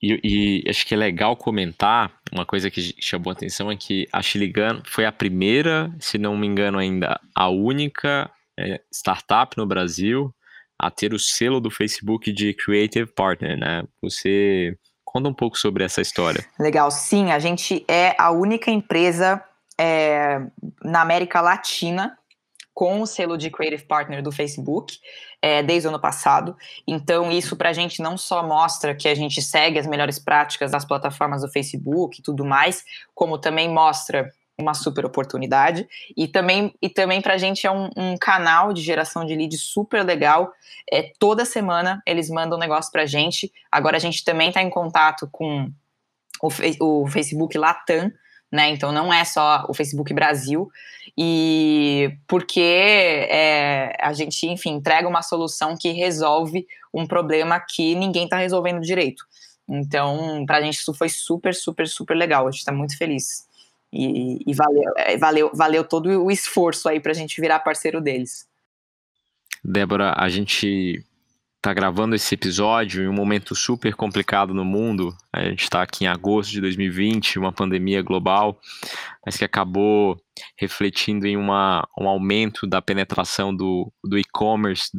E, 0.02 0.20
e, 0.64 0.70
acho 0.70 0.84
que 0.84 0.92
é 0.92 0.96
legal 0.96 1.36
comentar, 1.36 2.12
uma 2.30 2.44
coisa 2.44 2.70
que 2.70 2.94
chamou 3.00 3.30
a 3.30 3.32
atenção 3.32 3.70
é 3.70 3.76
que 3.76 4.06
a 4.12 4.20
Chiligan 4.20 4.82
foi 4.84 5.06
a 5.06 5.12
primeira, 5.12 5.90
se 5.98 6.18
não 6.18 6.36
me 6.36 6.46
engano 6.46 6.78
ainda, 6.78 7.18
a 7.34 7.48
única 7.48 8.30
é, 8.58 8.80
startup 8.92 9.56
no 9.56 9.66
Brasil 9.66 10.34
a 10.78 10.90
ter 10.90 11.14
o 11.14 11.18
selo 11.18 11.60
do 11.60 11.70
Facebook 11.70 12.32
de 12.32 12.52
Creative 12.52 13.10
Partner, 13.12 13.56
né? 13.56 13.84
Você 14.02 14.76
Conta 15.14 15.28
um 15.28 15.34
pouco 15.34 15.56
sobre 15.56 15.84
essa 15.84 16.00
história. 16.00 16.44
Legal, 16.58 16.90
sim, 16.90 17.30
a 17.30 17.38
gente 17.38 17.84
é 17.86 18.16
a 18.18 18.32
única 18.32 18.68
empresa 18.68 19.40
é, 19.78 20.40
na 20.82 21.02
América 21.02 21.40
Latina 21.40 22.18
com 22.74 23.00
o 23.00 23.06
selo 23.06 23.38
de 23.38 23.48
Creative 23.48 23.84
Partner 23.84 24.20
do 24.20 24.32
Facebook 24.32 24.98
é, 25.40 25.62
desde 25.62 25.86
o 25.86 25.90
ano 25.90 26.00
passado. 26.00 26.56
Então, 26.84 27.30
isso 27.30 27.54
para 27.54 27.70
a 27.70 27.72
gente 27.72 28.02
não 28.02 28.18
só 28.18 28.44
mostra 28.44 28.92
que 28.92 29.06
a 29.06 29.14
gente 29.14 29.40
segue 29.40 29.78
as 29.78 29.86
melhores 29.86 30.18
práticas 30.18 30.72
das 30.72 30.84
plataformas 30.84 31.42
do 31.42 31.48
Facebook 31.48 32.18
e 32.18 32.22
tudo 32.22 32.44
mais, 32.44 32.82
como 33.14 33.38
também 33.38 33.72
mostra 33.72 34.32
uma 34.58 34.74
super 34.74 35.04
oportunidade. 35.04 35.86
E 36.16 36.28
também, 36.28 36.74
e 36.80 36.88
também 36.88 37.20
para 37.20 37.34
a 37.34 37.38
gente 37.38 37.66
é 37.66 37.70
um, 37.70 37.90
um, 37.96 38.16
canal 38.16 38.72
de 38.72 38.82
geração 38.82 39.24
de 39.24 39.34
leads 39.34 39.62
super 39.62 40.04
legal. 40.04 40.52
É, 40.90 41.12
toda 41.18 41.44
semana 41.44 42.02
eles 42.06 42.30
mandam 42.30 42.58
negócio 42.58 42.90
para 42.92 43.02
a 43.02 43.06
gente. 43.06 43.52
Agora 43.70 43.96
a 43.96 44.00
gente 44.00 44.24
também 44.24 44.48
está 44.48 44.62
em 44.62 44.70
contato 44.70 45.28
com 45.30 45.70
o, 46.40 46.48
o 46.80 47.06
Facebook 47.08 47.58
Latam, 47.58 48.10
né? 48.50 48.70
Então 48.70 48.92
não 48.92 49.12
é 49.12 49.24
só 49.24 49.64
o 49.68 49.74
Facebook 49.74 50.14
Brasil. 50.14 50.70
E 51.16 52.16
porque 52.26 52.60
é, 53.28 53.96
a 54.00 54.12
gente, 54.12 54.46
enfim, 54.46 54.74
entrega 54.74 55.08
uma 55.08 55.22
solução 55.22 55.76
que 55.76 55.90
resolve 55.90 56.66
um 56.92 57.06
problema 57.06 57.60
que 57.60 57.94
ninguém 57.94 58.24
está 58.24 58.38
resolvendo 58.38 58.80
direito. 58.80 59.24
Então, 59.68 60.44
para 60.46 60.58
a 60.58 60.60
gente 60.60 60.78
isso 60.78 60.92
foi 60.94 61.08
super, 61.08 61.54
super, 61.54 61.88
super 61.88 62.14
legal. 62.16 62.46
A 62.46 62.50
gente 62.50 62.60
está 62.60 62.72
muito 62.72 62.96
feliz. 62.96 63.46
E, 63.94 64.42
e 64.44 64.54
valeu, 64.54 64.92
é, 64.96 65.16
valeu, 65.16 65.50
valeu 65.54 65.84
todo 65.84 66.24
o 66.24 66.30
esforço 66.30 66.88
aí 66.88 66.98
para 66.98 67.12
a 67.12 67.14
gente 67.14 67.40
virar 67.40 67.60
parceiro 67.60 68.00
deles. 68.00 68.48
Débora, 69.62 70.14
a 70.16 70.28
gente 70.28 71.04
está 71.64 71.72
gravando 71.72 72.14
esse 72.14 72.34
episódio 72.34 73.02
em 73.02 73.08
um 73.08 73.12
momento 73.12 73.54
super 73.54 73.94
complicado 73.94 74.52
no 74.52 74.64
mundo. 74.64 75.16
A 75.32 75.44
gente 75.44 75.62
está 75.62 75.80
aqui 75.80 76.04
em 76.04 76.08
agosto 76.08 76.50
de 76.50 76.60
2020, 76.60 77.38
uma 77.38 77.52
pandemia 77.52 78.02
global, 78.02 78.60
mas 79.24 79.38
que 79.38 79.44
acabou 79.44 80.20
refletindo 80.58 81.26
em 81.26 81.38
uma, 81.38 81.88
um 81.98 82.06
aumento 82.06 82.66
da 82.66 82.82
penetração 82.82 83.54
do, 83.54 83.90
do 84.04 84.18
e-commerce, 84.18 84.90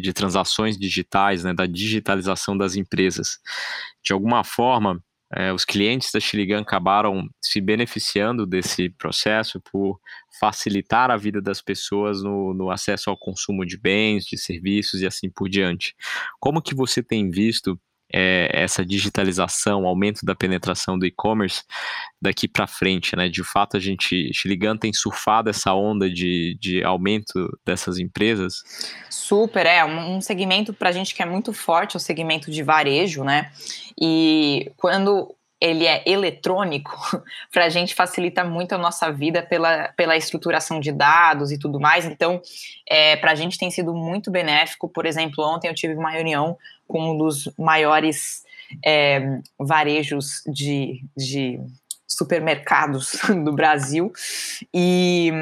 de 0.00 0.12
transações 0.12 0.76
digitais, 0.76 1.44
né, 1.44 1.54
da 1.54 1.66
digitalização 1.66 2.58
das 2.58 2.74
empresas. 2.74 3.38
De 4.02 4.12
alguma 4.12 4.42
forma, 4.42 5.00
é, 5.34 5.52
os 5.52 5.64
clientes 5.64 6.10
da 6.12 6.20
Xiligan 6.20 6.60
acabaram 6.60 7.28
se 7.40 7.60
beneficiando 7.60 8.46
desse 8.46 8.88
processo 8.88 9.60
por 9.60 10.00
facilitar 10.40 11.10
a 11.10 11.16
vida 11.16 11.40
das 11.42 11.60
pessoas 11.60 12.22
no, 12.22 12.54
no, 12.54 12.70
acesso 12.70 13.10
ao 13.10 13.16
consumo 13.16 13.66
de 13.66 13.76
bens, 13.76 14.24
de 14.24 14.38
serviços 14.38 15.02
e 15.02 15.06
assim 15.06 15.28
por 15.28 15.48
diante. 15.48 15.94
Como 16.40 16.62
que 16.62 16.74
você 16.74 17.02
tem 17.02 17.30
visto 17.30 17.78
é, 18.12 18.50
essa 18.52 18.84
digitalização, 18.84 19.86
aumento 19.86 20.24
da 20.24 20.34
penetração 20.34 20.98
do 20.98 21.06
e-commerce 21.06 21.62
daqui 22.20 22.48
para 22.48 22.66
frente, 22.66 23.14
né? 23.14 23.28
De 23.28 23.44
fato, 23.44 23.76
a 23.76 23.80
gente, 23.80 24.32
Xiligan 24.32 24.76
tem 24.76 24.92
surfado 24.92 25.50
essa 25.50 25.72
onda 25.74 26.10
de, 26.10 26.56
de 26.60 26.82
aumento 26.82 27.58
dessas 27.64 27.98
empresas? 27.98 28.62
Super, 29.10 29.66
é 29.66 29.84
um 29.84 30.20
segmento 30.20 30.72
para 30.72 30.88
a 30.88 30.92
gente 30.92 31.14
que 31.14 31.22
é 31.22 31.26
muito 31.26 31.52
forte, 31.52 31.96
é 31.96 31.98
o 31.98 32.00
segmento 32.00 32.50
de 32.50 32.62
varejo, 32.62 33.22
né? 33.24 33.50
E 34.00 34.70
quando 34.76 35.34
ele 35.60 35.86
é 35.86 36.02
eletrônico, 36.06 36.96
para 37.52 37.64
a 37.64 37.68
gente 37.68 37.94
facilita 37.94 38.44
muito 38.44 38.74
a 38.74 38.78
nossa 38.78 39.10
vida 39.10 39.42
pela, 39.42 39.88
pela 39.96 40.16
estruturação 40.16 40.78
de 40.80 40.92
dados 40.92 41.50
e 41.50 41.58
tudo 41.58 41.80
mais. 41.80 42.04
Então, 42.04 42.40
é, 42.88 43.16
para 43.16 43.32
a 43.32 43.34
gente 43.34 43.58
tem 43.58 43.70
sido 43.70 43.92
muito 43.94 44.30
benéfico. 44.30 44.88
Por 44.88 45.04
exemplo, 45.04 45.44
ontem 45.44 45.68
eu 45.68 45.74
tive 45.74 45.94
uma 45.94 46.10
reunião 46.10 46.56
com 46.86 47.12
um 47.12 47.18
dos 47.18 47.50
maiores 47.58 48.44
é, 48.84 49.40
varejos 49.58 50.42
de, 50.46 51.02
de 51.16 51.60
supermercados 52.06 53.20
do 53.44 53.52
Brasil 53.52 54.12
e, 54.72 55.32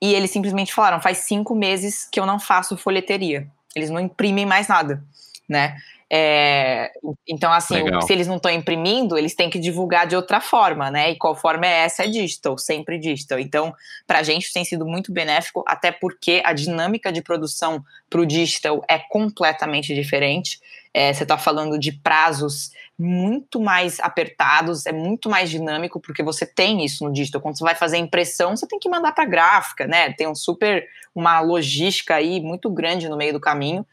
e 0.00 0.14
eles 0.14 0.30
simplesmente 0.30 0.74
falaram: 0.74 1.00
faz 1.00 1.18
cinco 1.18 1.54
meses 1.54 2.08
que 2.10 2.18
eu 2.18 2.26
não 2.26 2.38
faço 2.38 2.76
folheteria. 2.76 3.46
Eles 3.76 3.90
não 3.90 4.00
imprimem 4.00 4.46
mais 4.46 4.66
nada, 4.66 5.04
né? 5.48 5.76
É, 6.10 6.90
então, 7.26 7.52
assim, 7.52 7.82
Legal. 7.82 8.00
se 8.00 8.12
eles 8.12 8.26
não 8.26 8.36
estão 8.36 8.50
imprimindo, 8.50 9.18
eles 9.18 9.34
têm 9.34 9.50
que 9.50 9.58
divulgar 9.58 10.06
de 10.06 10.16
outra 10.16 10.40
forma, 10.40 10.90
né? 10.90 11.10
E 11.10 11.16
qual 11.16 11.36
forma 11.36 11.66
é 11.66 11.84
essa? 11.84 12.04
É 12.04 12.08
digital, 12.08 12.56
sempre 12.56 12.98
digital. 12.98 13.38
Então, 13.38 13.74
para 14.06 14.20
a 14.20 14.22
gente 14.22 14.52
tem 14.52 14.64
sido 14.64 14.86
muito 14.86 15.12
benéfico, 15.12 15.62
até 15.66 15.92
porque 15.92 16.40
a 16.44 16.52
dinâmica 16.52 17.12
de 17.12 17.22
produção 17.22 17.84
para 18.08 18.20
o 18.20 18.26
digital 18.26 18.82
é 18.88 18.98
completamente 18.98 19.94
diferente. 19.94 20.58
É, 20.92 21.12
você 21.12 21.22
está 21.22 21.36
falando 21.36 21.78
de 21.78 21.92
prazos 21.92 22.70
muito 22.98 23.60
mais 23.60 24.00
apertados, 24.00 24.84
é 24.84 24.92
muito 24.92 25.30
mais 25.30 25.48
dinâmico, 25.48 26.00
porque 26.00 26.22
você 26.22 26.44
tem 26.44 26.84
isso 26.84 27.04
no 27.04 27.12
digital. 27.12 27.40
Quando 27.40 27.56
você 27.56 27.64
vai 27.64 27.74
fazer 27.74 27.96
impressão, 27.96 28.56
você 28.56 28.66
tem 28.66 28.78
que 28.78 28.88
mandar 28.88 29.12
para 29.12 29.24
gráfica, 29.24 29.86
né? 29.86 30.12
Tem 30.12 30.26
um 30.26 30.34
super, 30.34 30.84
uma 31.14 31.38
logística 31.40 32.16
aí 32.16 32.40
muito 32.40 32.68
grande 32.68 33.08
no 33.08 33.16
meio 33.16 33.32
do 33.32 33.40
caminho, 33.40 33.86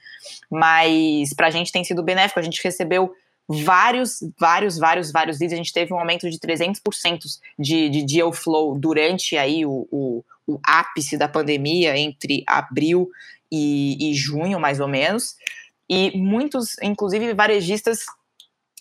mas 0.50 1.34
para 1.36 1.48
a 1.48 1.52
gente 1.52 1.72
tem 1.72 1.84
sido 1.84 2.02
benéfico. 2.02 2.40
A 2.40 2.44
gente 2.44 2.64
recebeu 2.64 3.14
vários, 3.48 4.20
vários, 4.40 4.78
vários, 4.78 5.12
vários 5.12 5.40
leads. 5.40 5.54
A 5.54 5.58
gente 5.58 5.74
teve 5.74 5.94
um 5.94 6.00
aumento 6.00 6.30
de 6.30 6.40
300% 6.40 7.20
de, 7.60 7.90
de 7.90 8.04
deal 8.04 8.34
flow 8.34 8.78
durante 8.78 9.38
aí 9.38 9.66
o, 9.66 9.88
o, 9.92 10.24
o 10.48 10.60
ápice 10.64 11.18
da 11.18 11.28
pandemia, 11.28 11.96
entre 11.98 12.44
abril 12.48 13.10
e, 13.52 14.10
e 14.10 14.14
junho, 14.16 14.60
mais 14.60 14.80
ou 14.80 14.88
menos. 14.88 15.36
E 15.90 16.18
muitos, 16.18 16.76
inclusive 16.82 17.34
varejistas 17.34 18.00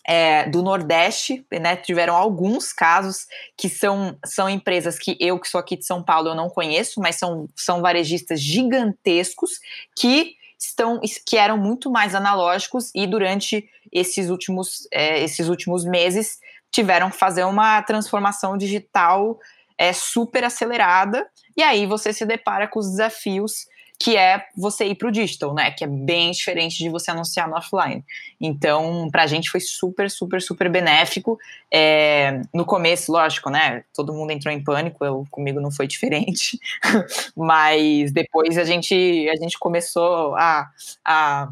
é, 0.07 0.49
do 0.49 0.63
Nordeste, 0.63 1.47
né, 1.51 1.77
tiveram 1.77 2.15
alguns 2.15 2.73
casos 2.73 3.27
que 3.57 3.69
são, 3.69 4.19
são 4.25 4.49
empresas 4.49 4.99
que 4.99 5.17
eu, 5.19 5.39
que 5.39 5.49
sou 5.49 5.59
aqui 5.59 5.77
de 5.77 5.87
São 5.87 6.03
Paulo, 6.03 6.29
eu 6.29 6.35
não 6.35 6.51
conheço, 6.51 7.01
mas 7.01 7.17
são, 7.17 7.49
são 7.57 7.81
varejistas 7.81 8.41
gigantescos 8.41 9.53
que 9.97 10.35
estão 10.59 11.01
que 11.27 11.37
eram 11.37 11.59
muito 11.59 11.91
mais 11.91 12.15
analógicos 12.15 12.91
e 12.95 13.07
durante 13.07 13.69
esses 13.93 14.31
últimos, 14.31 14.87
é, 14.93 15.23
esses 15.23 15.49
últimos 15.49 15.85
meses 15.85 16.39
tiveram 16.71 17.11
que 17.11 17.17
fazer 17.17 17.45
uma 17.45 17.83
transformação 17.83 18.57
digital 18.57 19.39
é, 19.79 19.93
super 19.93 20.45
acelerada, 20.45 21.27
e 21.57 21.63
aí 21.63 21.87
você 21.87 22.13
se 22.13 22.25
depara 22.25 22.69
com 22.69 22.79
os 22.79 22.91
desafios 22.91 23.67
que 23.99 24.17
é 24.17 24.47
você 24.57 24.87
ir 24.87 24.97
para 24.97 25.09
o 25.09 25.13
digital, 25.13 25.55
né? 25.55 25.71
Que 25.71 25.85
é 25.85 25.87
bem 25.87 26.31
diferente 26.33 26.79
de 26.79 26.89
você 26.89 27.11
anunciar 27.11 27.49
no 27.49 27.57
offline. 27.57 28.05
Então, 28.41 29.09
para 29.11 29.23
a 29.23 29.27
gente 29.27 29.51
foi 29.51 29.61
super, 29.61 30.11
super, 30.11 30.43
super 30.43 30.69
benéfico. 30.69 31.39
É, 31.71 32.43
no 32.53 32.65
começo, 32.65 33.13
lógico, 33.13 33.51
né? 33.51 33.85
Todo 33.95 34.13
mundo 34.13 34.33
entrou 34.33 34.53
em 34.53 34.63
pânico, 34.63 35.05
eu, 35.05 35.27
comigo 35.31 35.61
não 35.61 35.71
foi 35.71 35.87
diferente. 35.87 36.59
Mas 37.37 38.13
depois 38.13 38.59
a 38.59 38.65
gente, 38.65 39.29
a 39.29 39.37
gente 39.37 39.59
começou 39.59 40.35
a, 40.35 40.69
a, 41.05 41.49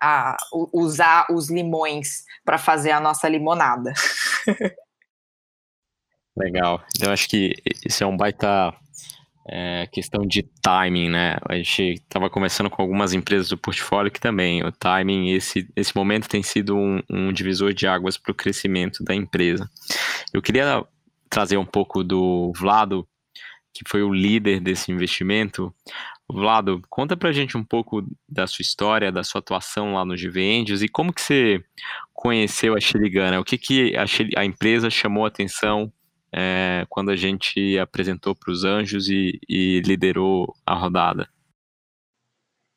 a 0.00 0.36
usar 0.72 1.26
os 1.30 1.50
limões 1.50 2.24
para 2.44 2.58
fazer 2.58 2.92
a 2.92 3.00
nossa 3.00 3.28
limonada. 3.28 3.92
Legal. 6.36 6.82
Então, 6.96 7.12
acho 7.12 7.28
que 7.28 7.54
isso 7.84 8.02
é 8.02 8.06
um 8.06 8.16
baita 8.16 8.72
é, 9.52 9.88
questão 9.88 10.24
de 10.24 10.44
timing, 10.62 11.08
né? 11.08 11.36
A 11.48 11.56
gente 11.56 11.94
estava 11.94 12.30
conversando 12.30 12.70
com 12.70 12.80
algumas 12.80 13.12
empresas 13.12 13.48
do 13.48 13.58
portfólio 13.58 14.10
que 14.10 14.20
também 14.20 14.62
o 14.62 14.70
timing, 14.70 15.32
esse, 15.32 15.68
esse 15.74 15.94
momento 15.96 16.28
tem 16.28 16.40
sido 16.40 16.76
um, 16.76 17.02
um 17.10 17.32
divisor 17.32 17.74
de 17.74 17.84
águas 17.86 18.16
para 18.16 18.30
o 18.30 18.34
crescimento 18.34 19.02
da 19.02 19.12
empresa. 19.12 19.68
Eu 20.32 20.40
queria 20.40 20.84
trazer 21.28 21.56
um 21.56 21.64
pouco 21.64 22.04
do 22.04 22.52
Vlado, 22.56 23.06
que 23.74 23.82
foi 23.88 24.04
o 24.04 24.14
líder 24.14 24.60
desse 24.60 24.92
investimento. 24.92 25.74
Vlado, 26.32 26.80
conta 26.88 27.16
pra 27.16 27.32
gente 27.32 27.56
um 27.56 27.64
pouco 27.64 28.06
da 28.28 28.46
sua 28.46 28.62
história, 28.62 29.10
da 29.10 29.24
sua 29.24 29.40
atuação 29.40 29.94
lá 29.94 30.04
no 30.04 30.14
Angels 30.14 30.80
e 30.80 30.88
como 30.88 31.12
que 31.12 31.20
você 31.20 31.60
conheceu 32.14 32.76
a 32.76 32.80
Xerigana, 32.80 33.40
o 33.40 33.44
que, 33.44 33.58
que 33.58 33.96
a, 33.96 34.04
a 34.40 34.44
empresa 34.44 34.88
chamou 34.88 35.24
a 35.24 35.28
atenção 35.28 35.92
é, 36.32 36.86
quando 36.88 37.10
a 37.10 37.16
gente 37.16 37.78
apresentou 37.78 38.34
para 38.34 38.52
os 38.52 38.64
anjos 38.64 39.08
e, 39.08 39.38
e, 39.48 39.80
liderou 39.80 40.54
a 40.64 40.74
rodada? 40.74 41.28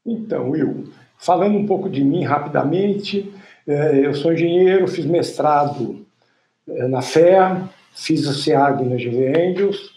Então, 0.06 0.50
Will, 0.50 0.90
falando 1.18 1.58
um 1.58 1.66
pouco 1.66 1.90
de 1.90 2.04
mim 2.04 2.24
rapidamente, 2.24 3.32
é, 3.68 4.06
eu 4.06 4.14
sou 4.14 4.34
engenheiro, 4.34 4.88
fiz 4.88 5.06
mestrado 5.06 6.06
é, 6.68 6.88
na 6.88 7.02
FEA, 7.02 7.70
fiz 7.94 8.28
o 8.28 8.34
SEAG 8.34 8.84
na 8.84 8.96
GV 8.96 9.28
Angels, 9.28 9.94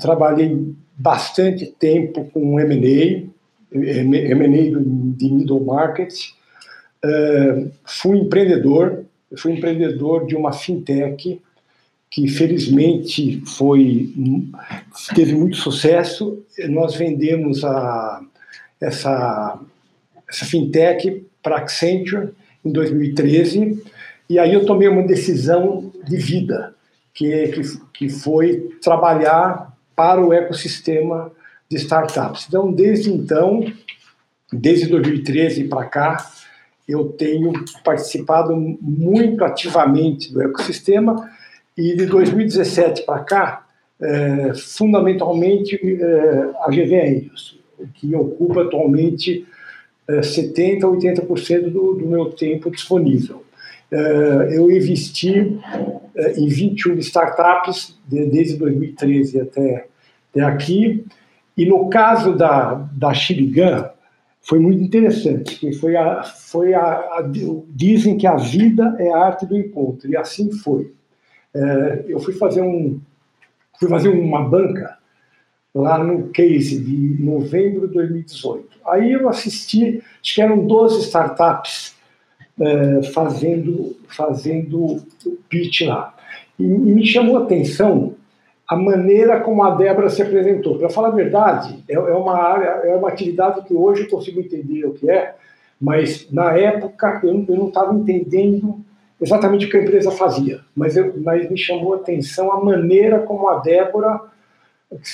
trabalhei 0.00 0.74
bastante 0.96 1.66
tempo 1.66 2.24
com 2.32 2.58
M&A, 2.58 3.28
M&A 3.70 4.80
de 5.16 5.30
middle 5.30 5.64
market, 5.64 6.12
fui 7.84 8.18
empreendedor, 8.18 9.04
fui 9.36 9.52
empreendedor 9.52 10.26
de 10.26 10.34
uma 10.34 10.52
fintech 10.52 11.40
que 12.10 12.28
felizmente 12.28 13.42
foi 13.44 14.12
teve 15.14 15.34
muito 15.34 15.56
sucesso. 15.56 16.42
Nós 16.68 16.94
vendemos 16.94 17.64
a, 17.64 18.22
essa, 18.80 19.60
essa 20.28 20.44
fintech 20.46 21.24
para 21.42 21.56
Accenture 21.56 22.30
em 22.64 22.72
2013 22.72 23.82
e 24.28 24.38
aí 24.38 24.52
eu 24.52 24.66
tomei 24.66 24.88
uma 24.88 25.02
decisão 25.02 25.90
de 26.04 26.16
vida, 26.16 26.74
que, 27.14 27.48
que, 27.48 27.62
que 27.94 28.08
foi 28.10 28.76
trabalhar 28.82 29.74
para 29.96 30.24
o 30.24 30.32
ecossistema 30.32 31.32
de 31.68 31.76
startups. 31.76 32.46
Então, 32.46 32.70
desde 32.70 33.10
então, 33.10 33.64
desde 34.52 34.86
2013 34.86 35.64
para 35.64 35.84
cá, 35.86 36.30
eu 36.86 37.06
tenho 37.06 37.52
participado 37.82 38.54
muito 38.56 39.44
ativamente 39.44 40.32
do 40.32 40.42
ecossistema 40.42 41.28
e 41.78 41.94
de 41.94 42.06
2017 42.06 43.02
para 43.04 43.20
cá, 43.20 43.66
é, 44.00 44.52
fundamentalmente 44.54 45.76
é, 45.76 46.50
a 46.64 46.68
GV 46.70 46.94
Aéreos, 46.96 47.60
que 47.94 48.12
ocupa 48.16 48.62
atualmente 48.62 49.46
é, 50.08 50.18
70% 50.18 50.82
a 50.82 50.88
80% 50.88 51.70
do, 51.70 51.94
do 51.94 52.04
meu 52.04 52.32
tempo 52.32 52.68
disponível. 52.68 53.44
É, 53.92 54.58
eu 54.58 54.68
investi 54.72 55.56
é, 56.16 56.32
em 56.32 56.48
21 56.48 56.98
startups 56.98 57.96
de, 58.08 58.26
desde 58.26 58.56
2013 58.56 59.40
até, 59.40 59.86
até 60.32 60.40
aqui, 60.42 61.04
e 61.56 61.64
no 61.64 61.88
caso 61.88 62.36
da, 62.36 62.74
da 62.92 63.14
Xiligan, 63.14 63.88
foi 64.40 64.58
muito 64.58 64.82
interessante, 64.82 65.52
porque 65.52 65.72
foi 65.76 65.96
a, 65.96 66.24
foi 66.24 66.74
a, 66.74 66.82
a, 66.82 67.30
dizem 67.68 68.18
que 68.18 68.26
a 68.26 68.34
vida 68.34 68.96
é 68.98 69.12
a 69.12 69.18
arte 69.18 69.46
do 69.46 69.56
encontro, 69.56 70.10
e 70.10 70.16
assim 70.16 70.50
foi 70.50 70.97
é, 71.54 72.04
eu 72.08 72.20
fui 72.20 72.34
fazer 72.34 72.62
um 72.62 73.00
fui 73.78 73.88
fazer 73.88 74.08
uma 74.08 74.42
banca 74.42 74.98
lá 75.74 76.02
no 76.02 76.28
case 76.30 76.82
de 76.82 77.22
novembro 77.22 77.86
de 77.86 77.94
2018. 77.94 78.68
Aí 78.86 79.12
eu 79.12 79.28
assisti, 79.28 80.02
acho 80.20 80.34
que 80.34 80.42
eram 80.42 80.66
12 80.66 81.02
startups 81.02 81.94
é, 82.60 83.02
fazendo, 83.12 83.96
fazendo 84.08 85.00
pitch 85.48 85.82
lá. 85.82 86.14
E, 86.58 86.64
e 86.64 86.66
me 86.66 87.06
chamou 87.06 87.36
a 87.36 87.44
atenção 87.44 88.14
a 88.66 88.76
maneira 88.76 89.40
como 89.40 89.62
a 89.62 89.74
Débora 89.74 90.10
se 90.10 90.20
apresentou. 90.20 90.78
Para 90.78 90.90
falar 90.90 91.08
a 91.08 91.12
verdade, 91.12 91.82
é, 91.88 91.94
é, 91.94 92.00
uma 92.00 92.36
área, 92.36 92.88
é 92.88 92.94
uma 92.96 93.08
atividade 93.08 93.64
que 93.64 93.72
hoje 93.72 94.02
eu 94.02 94.10
consigo 94.10 94.40
entender 94.40 94.84
o 94.84 94.92
que 94.92 95.08
é, 95.08 95.36
mas 95.80 96.30
na 96.30 96.52
época 96.52 97.20
eu, 97.22 97.44
eu 97.48 97.56
não 97.56 97.68
estava 97.68 97.94
entendendo 97.94 98.84
exatamente 99.20 99.66
o 99.66 99.70
que 99.70 99.76
a 99.76 99.82
empresa 99.82 100.10
fazia, 100.10 100.60
mas, 100.74 100.96
eu, 100.96 101.12
mas 101.22 101.50
me 101.50 101.58
chamou 101.58 101.94
a 101.94 101.96
atenção 101.96 102.52
a 102.52 102.64
maneira 102.64 103.20
como 103.20 103.48
a 103.48 103.58
Débora, 103.58 104.20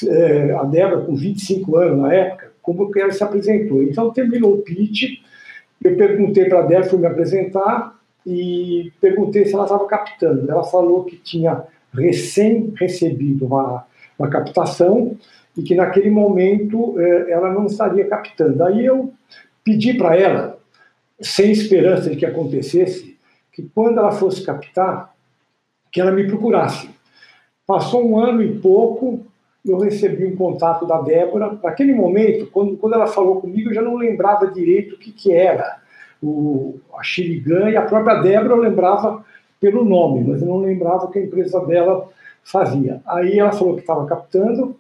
é, 0.07 0.53
a 0.53 0.65
Débora 0.65 1.03
com 1.03 1.15
25 1.15 1.77
anos 1.77 1.99
na 1.99 2.13
época, 2.13 2.53
como 2.63 2.91
que 2.91 3.01
ela 3.01 3.13
se 3.13 3.23
apresentou. 3.23 3.83
Então 3.83 4.11
terminou 4.11 4.55
o 4.55 4.63
pitch, 4.63 5.21
eu 5.83 5.97
perguntei 5.97 6.47
para 6.47 6.61
a 6.61 6.63
Débora, 6.63 6.89
fui 6.89 6.99
me 6.99 7.07
apresentar 7.07 7.99
e 8.27 8.93
perguntei 9.01 9.45
se 9.45 9.55
ela 9.55 9.65
estava 9.65 9.87
captando. 9.87 10.51
Ela 10.51 10.65
falou 10.65 11.05
que 11.05 11.17
tinha 11.17 11.65
recém 11.93 12.73
recebido 12.77 13.47
uma, 13.47 13.87
uma 14.19 14.29
captação 14.29 15.17
e 15.57 15.63
que 15.63 15.75
naquele 15.75 16.11
momento 16.11 16.99
é, 16.99 17.31
ela 17.31 17.53
não 17.53 17.67
estaria 17.67 18.07
captando. 18.07 18.65
Aí 18.65 18.85
eu 18.85 19.13
pedi 19.63 19.95
para 19.95 20.17
ela, 20.17 20.59
sem 21.21 21.51
esperança 21.53 22.11
de 22.11 22.17
que 22.17 22.27
acontecesse, 22.27 23.14
que 23.55 23.63
quando 23.75 23.99
ela 23.99 24.11
fosse 24.11 24.45
captar, 24.45 25.15
que 25.93 26.01
ela 26.01 26.11
me 26.11 26.27
procurasse. 26.27 26.91
Passou 27.65 28.05
um 28.05 28.19
ano 28.19 28.43
e 28.43 28.59
pouco, 28.59 29.25
eu 29.65 29.79
recebi 29.79 30.27
um 30.27 30.37
contato 30.37 30.85
da 30.85 31.01
Débora. 31.01 31.57
Naquele 31.63 31.95
momento, 31.95 32.49
quando, 32.49 32.77
quando 32.77 32.95
ela 32.95 33.07
falou 33.07 33.41
comigo, 33.41 33.71
eu 33.71 33.75
já 33.75 33.81
não 33.81 33.95
lembrava 33.95 34.49
direito 34.49 34.97
o 34.97 34.99
que, 34.99 35.13
que 35.13 35.33
era 35.33 35.79
o, 36.21 36.81
a 36.99 37.03
Xirigan 37.03 37.71
e 37.71 37.77
a 37.77 37.83
própria 37.83 38.21
Débora 38.21 38.55
eu 38.55 38.61
lembrava 38.61 39.25
pelo 39.61 39.85
nome, 39.85 40.25
mas 40.25 40.43
eu 40.43 40.49
não 40.49 40.59
lembrava 40.59 41.05
o 41.05 41.11
que 41.11 41.21
a 41.21 41.23
empresa 41.23 41.61
dela 41.65 42.09
fazia. 42.43 43.01
Aí 43.07 43.39
ela 43.39 43.53
falou 43.53 43.77
que 43.77 43.81
estava 43.81 44.05
captando, 44.05 44.77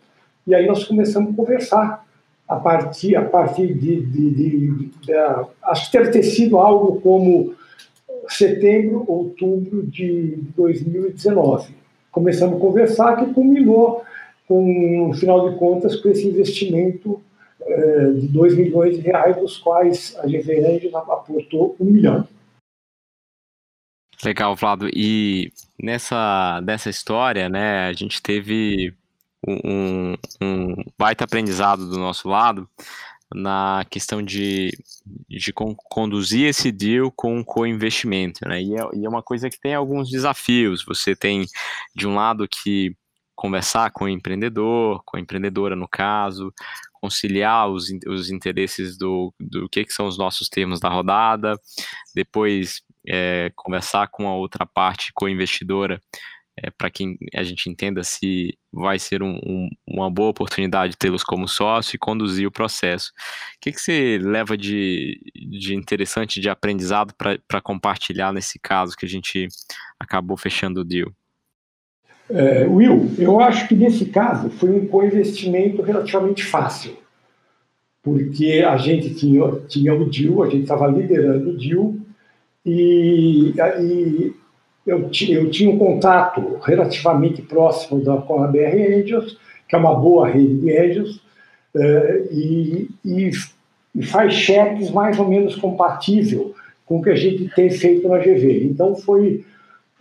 e 0.47 0.54
aí 0.54 0.66
nós 0.66 0.85
começamos 0.85 1.33
a 1.33 1.37
conversar 1.37 2.04
a 2.47 2.57
partir, 2.57 3.16
a 3.16 3.25
partir 3.25 3.73
de, 3.73 4.04
de, 4.04 4.31
de, 4.31 4.90
de 5.00 5.12
acho 5.62 5.90
que 5.90 5.99
deve 5.99 6.11
ter 6.11 6.23
sido 6.25 6.59
algo 6.59 7.00
como 7.00 7.54
setembro, 8.37 9.05
outubro 9.07 9.83
de 9.83 10.37
2019. 10.57 11.75
Começamos 12.11 12.57
a 12.57 12.61
conversar, 12.61 13.17
que 13.17 13.33
culminou 13.33 14.05
com, 14.47 15.09
no 15.09 15.14
final 15.14 15.50
de 15.50 15.57
contas, 15.57 15.97
com 15.97 16.09
esse 16.09 16.26
investimento 16.29 17.23
eh, 17.61 18.11
de 18.12 18.29
2 18.29 18.57
milhões 18.57 18.97
de 18.97 19.03
reais, 19.03 19.37
dos 19.37 19.57
quais 19.59 20.17
a 20.19 20.26
GV 20.26 20.67
Anjos 20.67 20.95
aportou 20.95 21.76
um 21.81 21.85
milhão. 21.85 22.26
Legal, 24.25 24.55
Vlado. 24.55 24.88
E 24.95 25.53
nessa, 25.83 26.61
nessa 26.64 26.88
história, 26.88 27.49
né, 27.49 27.88
a 27.88 27.93
gente 27.93 28.23
teve 28.23 28.95
um, 29.47 30.14
um 30.41 30.75
baita 30.99 31.25
aprendizado 31.25 31.88
do 31.88 31.99
nosso 31.99 32.29
lado 32.29 32.69
na 33.35 33.85
questão 33.91 34.23
de, 34.23 34.71
de 35.29 35.53
conduzir 35.53 36.47
esse 36.47 36.71
deal 36.71 37.11
com 37.11 37.45
co-investimento, 37.45 38.49
né? 38.49 38.62
E 38.62 38.75
é, 38.75 38.88
e 38.95 39.05
é 39.05 39.09
uma 39.09 39.23
coisa 39.23 39.50
que 39.50 39.59
tem 39.59 39.75
alguns 39.75 40.09
desafios. 40.09 40.85
Você 40.87 41.17
tem, 41.17 41.45
de 41.95 42.07
um 42.07 42.14
lado, 42.14 42.47
que 42.49 42.97
conversar 43.35 43.91
com 43.91 44.05
o 44.05 44.09
empreendedor, 44.09 45.03
com 45.05 45.17
a 45.17 45.21
empreendedora 45.21 45.75
no 45.75 45.88
caso, 45.88 46.55
conciliar 46.92 47.68
os, 47.68 47.87
os 48.07 48.31
interesses 48.31 48.97
do, 48.97 49.35
do 49.40 49.68
que, 49.68 49.85
que 49.85 49.92
são 49.92 50.07
os 50.07 50.16
nossos 50.16 50.49
termos 50.49 50.79
da 50.79 50.88
rodada, 50.88 51.59
depois 52.14 52.83
é, 53.07 53.51
conversar 53.57 54.09
com 54.09 54.29
a 54.29 54.35
outra 54.35 54.64
parte 54.64 55.11
co-investidora 55.12 56.01
é, 56.57 56.71
para 56.71 56.90
que 56.90 57.17
a 57.35 57.43
gente 57.43 57.69
entenda 57.69 58.03
se 58.03 58.57
vai 58.73 58.99
ser 58.99 59.23
um, 59.23 59.38
um, 59.45 59.69
uma 59.87 60.11
boa 60.11 60.31
oportunidade 60.31 60.97
tê-los 60.97 61.25
como 61.25 61.49
sócio 61.49 61.97
e 61.97 61.99
conduzir 61.99 62.47
o 62.47 62.53
processo. 62.53 63.11
O 63.57 63.61
que, 63.61 63.73
que 63.73 63.81
você 63.81 64.19
leva 64.21 64.57
de, 64.57 65.19
de 65.35 65.75
interessante, 65.75 66.40
de 66.40 66.49
aprendizado 66.49 67.14
para 67.14 67.61
compartilhar 67.61 68.33
nesse 68.33 68.59
caso 68.59 68.97
que 68.97 69.07
a 69.07 69.09
gente 69.09 69.49
acabou 69.99 70.37
fechando 70.37 70.81
o 70.81 70.85
deal? 70.85 71.12
É, 72.31 72.67
Will, 72.67 73.12
eu 73.19 73.38
acho 73.40 73.69
que 73.69 73.75
nesse 73.75 74.07
caso 74.07 74.49
foi 74.51 74.71
um 74.71 74.87
co-investimento 74.87 75.83
relativamente 75.83 76.43
fácil, 76.43 76.97
porque 78.03 78.64
a 78.67 78.77
gente 78.79 79.14
tinha, 79.14 79.61
tinha 79.69 79.95
o 79.95 80.09
deal, 80.09 80.43
a 80.43 80.49
gente 80.49 80.62
estava 80.62 80.87
liderando 80.87 81.51
o 81.51 81.57
deal, 81.57 81.95
e, 82.64 83.53
e 83.81 84.35
eu, 84.87 85.11
eu 85.29 85.51
tinha 85.51 85.70
um 85.70 85.79
contato 85.79 86.59
relativamente 86.62 87.40
próximo 87.42 88.03
da, 88.03 88.16
com 88.18 88.42
a 88.42 88.47
BR 88.47 89.01
Angels, 89.01 89.38
que 89.68 89.75
é 89.75 89.79
uma 89.79 89.94
boa 89.94 90.29
rede 90.29 90.57
de 90.57 90.79
Angels, 90.79 91.16
uh, 91.75 92.33
e, 92.33 92.88
e, 93.05 93.31
e, 93.94 94.03
faz 94.03 94.35
cheques 94.35 94.90
mais 94.90 95.18
ou 95.18 95.29
menos 95.29 95.57
compatível 95.57 96.55
com 96.85 96.99
o 96.99 97.03
que 97.03 97.11
a 97.11 97.16
gente 97.16 97.49
tem 97.55 97.70
feito 97.70 98.07
na 98.09 98.18
GV. 98.18 98.64
Então, 98.64 98.94
foi, 98.94 99.44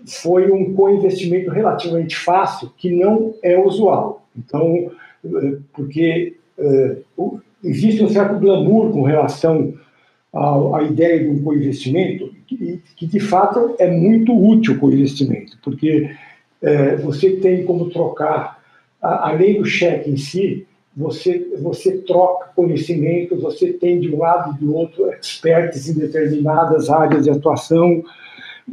foi 0.06 0.52
um 0.52 0.74
co-investimento 0.74 1.50
relativamente 1.50 2.16
fácil, 2.18 2.70
que 2.78 2.92
não 2.92 3.34
é 3.42 3.58
usual. 3.58 4.28
Então, 4.38 4.92
uh, 5.24 5.62
porque 5.72 6.36
uh, 7.18 7.42
existe 7.64 8.04
um 8.04 8.10
certo 8.10 8.38
glamour 8.38 8.92
com 8.92 9.04
relação 9.04 9.74
à, 10.34 10.80
à 10.80 10.84
ideia 10.84 11.20
de 11.20 11.30
um 11.30 11.42
co-investimento, 11.42 12.33
que, 12.58 12.82
que 12.96 13.08
de 13.08 13.20
fato 13.20 13.76
é 13.80 13.90
muito 13.90 14.34
útil 14.34 14.78
o 14.82 14.92
investimento, 14.92 15.58
porque 15.64 16.12
é, 16.62 16.96
você 16.96 17.38
tem 17.38 17.66
como 17.66 17.90
trocar, 17.90 18.62
a, 19.02 19.30
além 19.30 19.60
do 19.60 19.66
cheque 19.66 20.10
em 20.10 20.18
si, 20.18 20.66
você, 20.96 21.48
você 21.60 21.98
troca 22.00 22.52
conhecimento, 22.56 23.36
você 23.40 23.74
tem 23.74 24.00
de 24.00 24.14
um 24.14 24.20
lado 24.20 24.56
e 24.56 24.64
do 24.64 24.76
outro 24.76 25.12
experts 25.12 25.90
em 25.90 25.94
determinadas 25.94 26.90
áreas 26.90 27.24
de 27.24 27.32
atuação, 27.32 28.04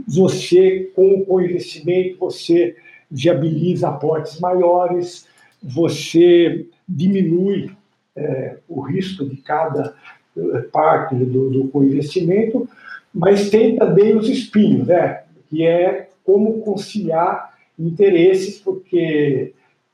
você, 0.07 0.91
com 0.95 1.25
o 1.27 1.41
investimento, 1.41 2.19
você 2.19 2.77
viabiliza 3.11 3.89
aportes 3.89 4.39
maiores, 4.39 5.27
você 5.63 6.67
diminui 6.89 7.71
é, 8.15 8.57
o 8.69 8.81
risco 8.81 9.25
de 9.25 9.37
cada 9.39 9.95
é, 10.37 10.59
parte 10.73 11.15
do, 11.15 11.51
do 11.51 11.69
co-investimento, 11.69 12.69
mas 13.13 13.51
tem 13.51 13.77
também 13.77 14.17
os 14.17 14.29
espinhos, 14.29 14.87
né? 14.87 15.23
que 15.49 15.65
é 15.65 16.09
como 16.25 16.61
conciliar 16.61 17.55
interesses, 17.79 18.59
porque 18.59 19.53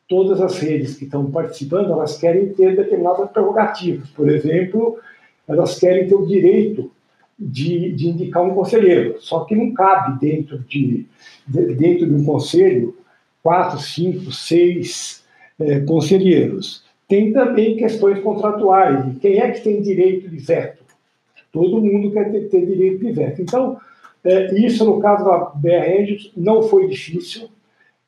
todas 0.08 0.40
as 0.40 0.58
redes 0.58 0.96
que 0.96 1.04
estão 1.04 1.30
participando, 1.30 1.92
elas 1.92 2.18
querem 2.18 2.48
ter 2.50 2.76
determinadas 2.76 3.30
prerrogativas. 3.30 4.08
Por 4.10 4.28
exemplo, 4.28 4.98
elas 5.48 5.78
querem 5.78 6.06
ter 6.06 6.14
o 6.14 6.26
direito 6.26 6.90
de, 7.38 7.92
de 7.92 8.08
indicar 8.08 8.42
um 8.44 8.54
conselheiro, 8.54 9.16
só 9.20 9.44
que 9.44 9.54
não 9.54 9.72
cabe 9.72 10.18
dentro 10.18 10.58
de, 10.58 11.06
de 11.46 11.74
dentro 11.74 12.06
de 12.06 12.14
um 12.14 12.24
conselho 12.24 12.96
quatro, 13.42 13.78
cinco, 13.78 14.32
seis 14.32 15.22
é, 15.60 15.80
conselheiros. 15.80 16.84
Tem 17.06 17.32
também 17.32 17.76
questões 17.76 18.18
contratuais, 18.20 19.16
quem 19.20 19.38
é 19.38 19.50
que 19.50 19.60
tem 19.60 19.80
direito 19.80 20.28
de 20.28 20.38
veto. 20.38 20.75
Todo 21.56 21.82
mundo 21.82 22.10
quer 22.12 22.30
ter, 22.30 22.48
ter 22.48 22.66
direito 22.66 23.04
de 23.04 23.12
veto. 23.12 23.42
Então, 23.42 23.78
é, 24.22 24.54
isso 24.54 24.84
no 24.84 25.00
caso 25.00 25.24
da 25.24 25.38
BR 25.54 26.00
Angels 26.00 26.32
não 26.36 26.62
foi 26.62 26.86
difícil, 26.88 27.48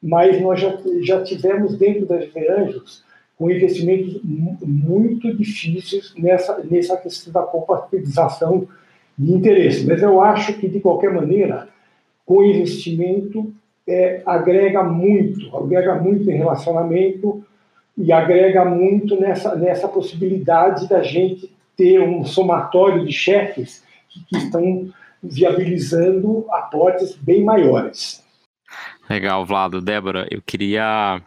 mas 0.02 0.40
nós 0.40 0.60
já, 0.60 0.78
já 1.00 1.22
tivemos 1.22 1.76
dentro 1.76 2.06
das 2.06 2.26
BR 2.26 2.50
Angels 2.58 3.02
com 3.38 3.50
investimentos 3.50 4.20
muito 4.24 5.32
difíceis 5.34 6.12
nessa, 6.18 6.62
nessa 6.68 6.96
questão 6.96 7.32
da 7.32 7.42
compatibilização 7.42 8.66
de 9.16 9.32
interesse. 9.32 9.86
Mas 9.86 10.02
eu 10.02 10.20
acho 10.20 10.54
que, 10.54 10.68
de 10.68 10.80
qualquer 10.80 11.12
maneira, 11.12 11.68
com 12.26 12.44
investimento 12.44 13.52
é, 13.86 14.20
agrega 14.26 14.82
muito, 14.82 15.56
agrega 15.56 15.94
muito 15.94 16.30
em 16.30 16.36
relacionamento 16.36 17.42
e 17.96 18.12
agrega 18.12 18.64
muito 18.64 19.18
nessa, 19.18 19.56
nessa 19.56 19.88
possibilidade 19.88 20.88
da 20.88 21.02
gente 21.02 21.50
ter 21.78 22.00
um 22.00 22.24
somatório 22.24 23.06
de 23.06 23.12
cheques 23.12 23.84
que, 24.08 24.24
que 24.24 24.36
estão 24.36 24.92
viabilizando 25.22 26.44
aportes 26.50 27.14
bem 27.14 27.44
maiores. 27.44 28.22
Legal, 29.08 29.46
Vlado. 29.46 29.80
Débora, 29.80 30.26
eu 30.30 30.42
queria 30.42 31.22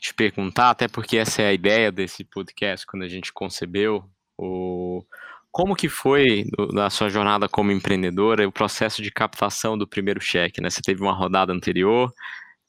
te 0.00 0.14
perguntar, 0.14 0.70
até 0.70 0.88
porque 0.88 1.18
essa 1.18 1.42
é 1.42 1.48
a 1.48 1.52
ideia 1.52 1.92
desse 1.92 2.24
podcast, 2.24 2.86
quando 2.86 3.02
a 3.02 3.08
gente 3.08 3.32
concebeu, 3.32 4.02
o... 4.38 5.04
como 5.52 5.76
que 5.76 5.88
foi 5.88 6.46
na 6.72 6.88
sua 6.88 7.10
jornada 7.10 7.48
como 7.48 7.70
empreendedora 7.70 8.48
o 8.48 8.52
processo 8.52 9.02
de 9.02 9.12
captação 9.12 9.76
do 9.76 9.86
primeiro 9.86 10.20
cheque? 10.20 10.60
Né? 10.60 10.70
Você 10.70 10.80
teve 10.80 11.02
uma 11.02 11.12
rodada 11.12 11.52
anterior, 11.52 12.12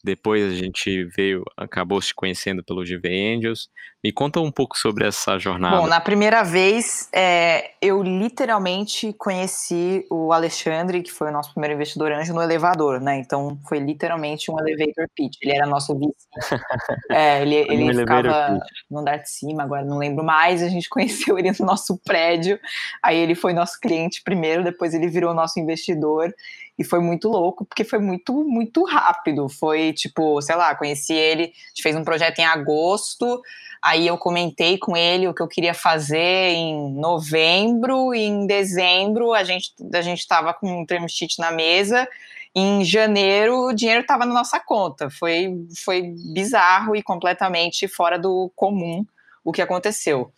depois 0.03 0.51
a 0.51 0.55
gente 0.55 1.05
veio, 1.15 1.43
acabou 1.55 2.01
se 2.01 2.13
conhecendo 2.13 2.63
pelo 2.63 2.83
GV 2.83 3.35
Angels. 3.35 3.69
Me 4.03 4.11
conta 4.11 4.39
um 4.39 4.51
pouco 4.51 4.77
sobre 4.77 5.07
essa 5.07 5.37
jornada. 5.37 5.77
Bom, 5.77 5.87
na 5.87 6.01
primeira 6.01 6.43
vez, 6.43 7.07
é, 7.13 7.71
eu 7.79 8.01
literalmente 8.01 9.13
conheci 9.13 10.05
o 10.09 10.33
Alexandre, 10.33 11.03
que 11.03 11.11
foi 11.11 11.29
o 11.29 11.31
nosso 11.31 11.51
primeiro 11.51 11.75
investidor 11.75 12.11
anjo, 12.11 12.33
no 12.33 12.41
elevador, 12.41 12.99
né? 12.99 13.19
Então, 13.19 13.59
foi 13.69 13.77
literalmente 13.79 14.49
um 14.49 14.59
elevator 14.59 15.05
pitch. 15.15 15.37
Ele 15.41 15.53
era 15.53 15.67
nosso 15.67 15.97
vice. 15.97 16.27
é, 17.11 17.41
ele 17.43 17.55
ele 17.55 17.93
ficava 17.93 18.59
no 18.89 18.99
andar 18.99 19.17
de 19.17 19.29
cima, 19.29 19.63
agora 19.63 19.85
não 19.85 19.97
lembro 19.97 20.23
mais. 20.23 20.63
A 20.63 20.69
gente 20.69 20.89
conheceu 20.89 21.37
ele 21.37 21.51
no 21.59 21.65
nosso 21.65 21.99
prédio. 22.03 22.59
Aí 23.03 23.17
ele 23.17 23.35
foi 23.35 23.53
nosso 23.53 23.79
cliente 23.79 24.21
primeiro, 24.23 24.63
depois 24.63 24.93
ele 24.93 25.07
virou 25.07 25.33
nosso 25.33 25.59
investidor. 25.59 26.33
E 26.77 26.83
foi 26.83 26.99
muito 26.99 27.27
louco, 27.27 27.65
porque 27.65 27.83
foi 27.83 27.99
muito, 27.99 28.33
muito 28.43 28.83
rápido. 28.83 29.47
Foi 29.49 29.93
tipo, 29.93 30.41
sei 30.41 30.55
lá, 30.55 30.73
conheci 30.75 31.13
ele, 31.13 31.43
a 31.43 31.45
gente 31.45 31.83
fez 31.83 31.95
um 31.95 32.03
projeto 32.03 32.39
em 32.39 32.45
agosto, 32.45 33.41
aí 33.81 34.07
eu 34.07 34.17
comentei 34.17 34.77
com 34.77 34.95
ele 34.95 35.27
o 35.27 35.33
que 35.33 35.41
eu 35.41 35.47
queria 35.47 35.73
fazer 35.73 36.17
em 36.53 36.93
novembro, 36.93 38.13
e 38.13 38.21
em 38.21 38.47
dezembro 38.47 39.33
a 39.33 39.43
gente 39.43 39.73
a 39.93 40.01
gente 40.01 40.19
estava 40.19 40.53
com 40.53 40.81
um 40.81 40.85
term 40.85 41.05
sheet 41.07 41.39
na 41.39 41.51
mesa. 41.51 42.07
Em 42.53 42.83
janeiro, 42.83 43.67
o 43.67 43.73
dinheiro 43.73 44.01
estava 44.01 44.25
na 44.25 44.33
nossa 44.33 44.59
conta. 44.59 45.09
Foi, 45.09 45.65
foi 45.85 46.13
bizarro 46.33 46.95
e 46.95 47.01
completamente 47.01 47.87
fora 47.87 48.19
do 48.19 48.51
comum 48.55 49.05
o 49.43 49.51
que 49.51 49.61
aconteceu. 49.61 50.31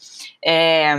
É, 0.44 0.96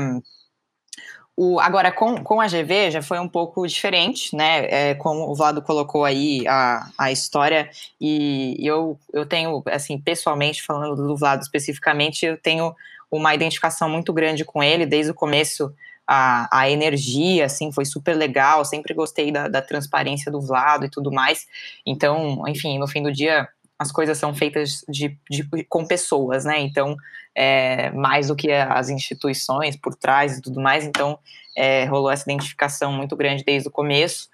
o, 1.36 1.58
agora, 1.58 1.90
com, 1.90 2.22
com 2.22 2.40
a 2.40 2.46
GV 2.46 2.92
já 2.92 3.02
foi 3.02 3.18
um 3.18 3.28
pouco 3.28 3.66
diferente, 3.66 4.36
né? 4.36 4.66
É, 4.70 4.94
como 4.94 5.28
o 5.28 5.34
Vlado 5.34 5.60
colocou 5.60 6.04
aí 6.04 6.46
a, 6.46 6.88
a 6.96 7.10
história, 7.10 7.68
e 8.00 8.56
eu, 8.60 8.98
eu 9.12 9.26
tenho, 9.26 9.60
assim, 9.66 9.98
pessoalmente, 9.98 10.62
falando 10.62 10.94
do 10.94 11.16
Vlado 11.16 11.42
especificamente, 11.42 12.24
eu 12.24 12.36
tenho 12.36 12.74
uma 13.10 13.34
identificação 13.34 13.88
muito 13.88 14.12
grande 14.12 14.44
com 14.44 14.62
ele 14.62 14.86
desde 14.86 15.10
o 15.10 15.14
começo. 15.14 15.74
A, 16.06 16.48
a 16.60 16.70
energia, 16.70 17.46
assim, 17.46 17.72
foi 17.72 17.84
super 17.84 18.14
legal. 18.14 18.64
Sempre 18.64 18.94
gostei 18.94 19.32
da, 19.32 19.48
da 19.48 19.62
transparência 19.62 20.30
do 20.30 20.40
Vlado 20.40 20.84
e 20.84 20.90
tudo 20.90 21.10
mais. 21.10 21.46
Então, 21.84 22.44
enfim, 22.46 22.78
no 22.78 22.86
fim 22.86 23.02
do 23.02 23.10
dia, 23.10 23.48
as 23.78 23.90
coisas 23.90 24.18
são 24.18 24.34
feitas 24.34 24.84
de, 24.88 25.18
de, 25.28 25.44
com 25.68 25.86
pessoas, 25.86 26.44
né? 26.44 26.60
Então, 26.60 26.96
é, 27.34 27.90
mais 27.90 28.28
do 28.28 28.36
que 28.36 28.50
as 28.52 28.88
instituições 28.88 29.76
por 29.76 29.94
trás 29.94 30.38
e 30.38 30.42
tudo 30.42 30.60
mais. 30.60 30.84
Então, 30.84 31.18
é, 31.56 31.84
rolou 31.84 32.10
essa 32.10 32.24
identificação 32.24 32.92
muito 32.92 33.16
grande 33.16 33.44
desde 33.44 33.68
o 33.68 33.72
começo. 33.72 34.28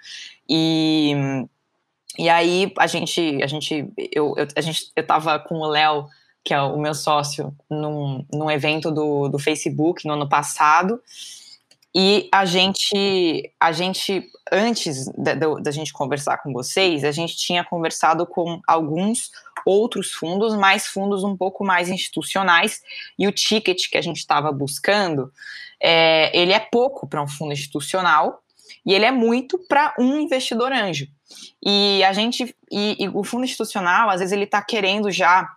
E, 0.48 1.14
e 2.18 2.28
aí, 2.28 2.72
a 2.78 2.86
gente, 2.86 3.42
a 3.42 3.46
gente, 3.46 3.90
eu, 4.12 4.34
eu, 4.36 4.46
a 4.54 4.60
gente, 4.60 4.90
eu 4.94 5.06
tava 5.06 5.38
com 5.38 5.56
o 5.56 5.66
Léo, 5.66 6.06
que 6.44 6.52
é 6.52 6.60
o 6.60 6.78
meu 6.78 6.94
sócio, 6.94 7.54
num, 7.68 8.24
num 8.32 8.50
evento 8.50 8.90
do, 8.90 9.28
do 9.28 9.38
Facebook 9.38 10.06
no 10.06 10.14
ano 10.14 10.28
passado. 10.28 11.00
E 11.94 12.28
a 12.32 12.44
gente, 12.44 13.52
a 13.58 13.72
gente 13.72 14.30
antes 14.50 15.06
da, 15.16 15.70
gente 15.70 15.92
conversar 15.92 16.38
com 16.38 16.52
vocês, 16.52 17.04
a 17.04 17.12
gente 17.12 17.36
tinha 17.36 17.64
conversado 17.64 18.26
com 18.26 18.60
alguns 18.66 19.30
outros 19.64 20.12
fundos, 20.12 20.56
mais 20.56 20.86
fundos 20.86 21.22
um 21.22 21.36
pouco 21.36 21.64
mais 21.64 21.88
institucionais, 21.88 22.80
e 23.18 23.26
o 23.28 23.32
ticket 23.32 23.88
que 23.90 23.98
a 23.98 24.02
gente 24.02 24.18
estava 24.18 24.50
buscando, 24.50 25.32
é, 25.80 26.36
ele 26.36 26.52
é 26.52 26.60
pouco 26.60 27.06
para 27.06 27.22
um 27.22 27.28
fundo 27.28 27.52
institucional 27.52 28.42
e 28.84 28.92
ele 28.94 29.04
é 29.04 29.12
muito 29.12 29.58
para 29.58 29.94
um 29.98 30.18
investidor 30.18 30.72
anjo. 30.72 31.06
E 31.64 32.02
a 32.04 32.12
gente, 32.12 32.54
e, 32.70 33.04
e 33.04 33.08
o 33.08 33.22
fundo 33.22 33.44
institucional, 33.44 34.10
às 34.10 34.20
vezes 34.20 34.32
ele 34.32 34.44
está 34.44 34.62
querendo 34.62 35.10
já 35.10 35.48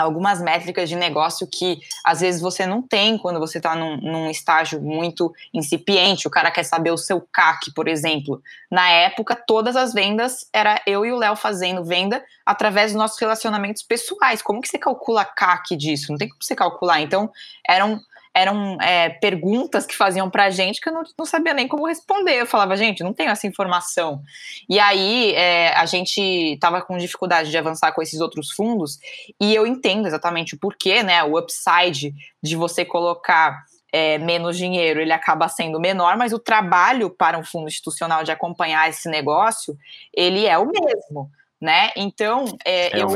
algumas 0.00 0.40
métricas 0.40 0.88
de 0.88 0.96
negócio 0.96 1.46
que 1.46 1.78
às 2.04 2.20
vezes 2.20 2.40
você 2.40 2.66
não 2.66 2.82
tem 2.82 3.18
quando 3.18 3.38
você 3.38 3.58
está 3.58 3.74
num, 3.74 3.96
num, 3.96 4.30
estágio 4.30 4.80
muito 4.80 5.32
incipiente. 5.52 6.26
O 6.26 6.30
cara 6.30 6.50
quer 6.50 6.64
saber 6.64 6.90
o 6.90 6.96
seu 6.96 7.20
CAC, 7.32 7.72
por 7.74 7.88
exemplo. 7.88 8.42
Na 8.70 8.88
época, 8.90 9.34
todas 9.34 9.76
as 9.76 9.92
vendas 9.92 10.48
era 10.52 10.80
eu 10.86 11.04
e 11.04 11.12
o 11.12 11.16
Léo 11.16 11.36
fazendo 11.36 11.84
venda 11.84 12.24
através 12.44 12.92
dos 12.92 12.98
nossos 12.98 13.18
relacionamentos 13.18 13.82
pessoais. 13.82 14.42
Como 14.42 14.60
que 14.60 14.68
você 14.68 14.78
calcula 14.78 15.24
CAC 15.24 15.76
disso? 15.76 16.10
Não 16.10 16.18
tem 16.18 16.28
como 16.28 16.42
você 16.42 16.54
calcular. 16.54 17.00
Então, 17.00 17.30
eram 17.68 18.00
eram 18.34 18.80
é, 18.80 19.08
perguntas 19.08 19.84
que 19.84 19.96
faziam 19.96 20.30
para 20.30 20.44
a 20.44 20.50
gente 20.50 20.80
que 20.80 20.88
eu 20.88 20.92
não, 20.92 21.02
não, 21.18 21.26
sabia 21.26 21.52
nem 21.52 21.66
como 21.66 21.86
responder. 21.86 22.40
Eu 22.40 22.46
falava, 22.46 22.76
gente, 22.76 23.02
não 23.02 23.12
tenho 23.12 23.30
essa 23.30 23.46
informação. 23.46 24.22
E 24.68 24.78
aí 24.78 25.34
é, 25.34 25.74
a 25.74 25.84
gente 25.84 26.20
estava 26.20 26.80
com 26.80 26.96
dificuldade 26.96 27.50
de 27.50 27.58
avançar 27.58 27.92
com 27.92 28.00
esses 28.00 28.20
outros 28.20 28.50
fundos, 28.50 28.98
e 29.40 29.54
eu 29.54 29.66
entendo 29.66 30.06
exatamente 30.06 30.54
o 30.54 30.58
porquê, 30.58 31.02
né? 31.02 31.22
O 31.24 31.38
upside 31.38 32.14
de 32.42 32.56
você 32.56 32.84
colocar 32.84 33.64
é, 33.92 34.18
menos 34.18 34.56
dinheiro, 34.56 35.00
ele 35.00 35.12
acaba 35.12 35.48
sendo 35.48 35.80
menor, 35.80 36.16
mas 36.16 36.32
o 36.32 36.38
trabalho 36.38 37.10
para 37.10 37.36
um 37.38 37.44
fundo 37.44 37.66
institucional 37.66 38.22
de 38.22 38.30
acompanhar 38.30 38.88
esse 38.88 39.08
negócio, 39.08 39.76
ele 40.14 40.46
é 40.46 40.56
o 40.56 40.66
mesmo, 40.66 41.30
né? 41.60 41.90
Então, 41.96 42.44
é, 42.64 42.96
é 42.96 43.02
eu 43.02 43.08